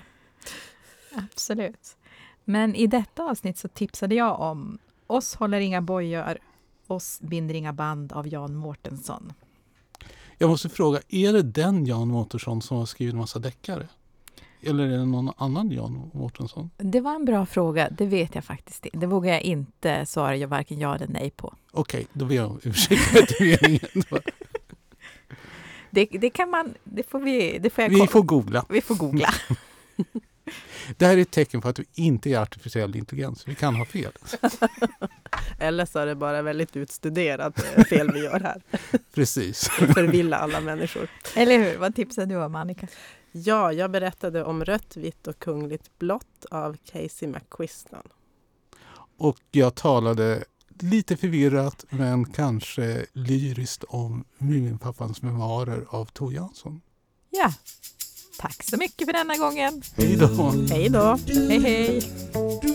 Absolut. 1.31 1.97
Men 2.43 2.75
i 2.75 2.87
detta 2.87 3.23
avsnitt 3.23 3.57
så 3.57 3.67
tipsade 3.67 4.15
jag 4.15 4.39
om 4.39 4.77
Oss 5.07 5.35
håller 5.35 5.59
inga 5.59 5.81
bojor, 5.81 6.37
Oss 6.87 7.19
binder 7.21 7.55
inga 7.55 7.73
band 7.73 8.13
av 8.13 8.27
Jan 8.27 8.55
Mårtensson. 8.55 9.33
Jag 10.37 10.49
måste 10.49 10.69
fråga, 10.69 10.99
är 11.09 11.33
det 11.33 11.41
den 11.41 11.85
Jan 11.85 12.07
Mårtensson 12.07 12.61
som 12.61 12.77
har 12.77 12.85
skrivit 12.85 13.13
en 13.13 13.19
massa 13.19 13.39
deckare? 13.39 13.87
Eller 14.65 14.83
är 14.83 14.97
det 14.97 15.05
någon 15.05 15.31
annan 15.37 15.71
Jan 15.71 16.11
Mårtensson? 16.13 16.69
Det 16.77 17.01
var 17.01 17.15
en 17.15 17.25
bra 17.25 17.45
fråga. 17.45 17.89
Det 17.89 18.05
vet 18.05 18.35
jag 18.35 18.43
faktiskt 18.43 18.85
inte. 18.85 18.97
Det 18.97 19.07
vågar 19.07 19.31
jag 19.31 19.41
inte 19.41 20.05
svara 20.05 20.47
varken 20.47 20.79
ja 20.79 20.95
eller 20.95 21.07
nej 21.07 21.29
på. 21.29 21.53
Okej, 21.71 21.97
okay, 21.97 22.05
då 22.13 22.25
ber 22.25 22.35
jag 22.35 22.51
om 22.51 22.59
ursäkt 22.63 23.01
det, 25.89 26.05
det 26.11 26.29
kan 26.29 26.49
man... 26.49 26.73
Det 26.83 27.09
får 27.09 27.19
vi... 27.19 27.59
Det 27.59 27.69
får 27.69 27.83
jag 27.83 27.89
vi 27.89 28.07
får 28.07 28.23
googla. 28.23 28.65
Vi 28.69 28.81
får 28.81 28.95
googla. 28.95 29.33
Det 30.97 31.05
här 31.05 31.17
är 31.17 31.21
ett 31.21 31.31
tecken 31.31 31.61
på 31.61 31.67
att 31.67 31.79
vi 31.79 31.85
inte 31.93 32.29
är 32.29 32.39
artificiell 32.39 32.95
intelligens. 32.95 33.47
Vi 33.47 33.55
kan 33.55 33.75
ha 33.75 33.85
fel. 33.85 34.11
Eller 35.59 35.85
så 35.85 35.99
är 35.99 36.05
det 36.05 36.15
bara 36.15 36.41
väldigt 36.41 36.75
utstuderat 36.75 37.63
eh, 37.75 37.83
fel 37.83 38.11
vi 38.13 38.23
gör 38.23 38.39
här. 38.39 38.61
Precis. 39.13 39.69
Förvilla 39.69 40.37
alla 40.37 40.61
människor. 40.61 41.07
Eller 41.35 41.57
hur? 41.57 41.77
Vad 41.77 41.95
tipsade 41.95 42.33
du 42.33 42.43
om, 42.43 42.55
Annika? 42.55 42.87
Ja, 43.37 43.73
jag 43.73 43.91
berättade 43.91 44.43
om 44.43 44.65
Rött, 44.65 44.97
vitt 44.97 45.27
och 45.27 45.39
kungligt 45.39 45.99
blått 45.99 46.45
av 46.51 46.77
Casey 46.91 47.27
McQuiston. 47.27 48.07
Och 49.17 49.39
jag 49.51 49.75
talade 49.75 50.43
lite 50.79 51.17
förvirrat 51.17 51.85
men 51.89 52.25
kanske 52.25 53.05
lyriskt 53.13 53.83
om 53.83 54.23
Muminpappans 54.37 55.21
memoarer 55.21 55.85
av 55.89 56.05
Tor 56.05 56.33
Jansson. 56.33 56.81
Ja, 57.29 57.53
tack 58.39 58.63
så 58.63 58.77
mycket 58.77 59.07
för 59.07 59.13
denna 59.13 59.37
gången. 59.37 59.81
Hej 59.95 60.17
då. 60.17 60.53
Hej 60.69 60.89
då. 60.89 61.17
Hej 61.27 61.59
hej. 61.59 62.74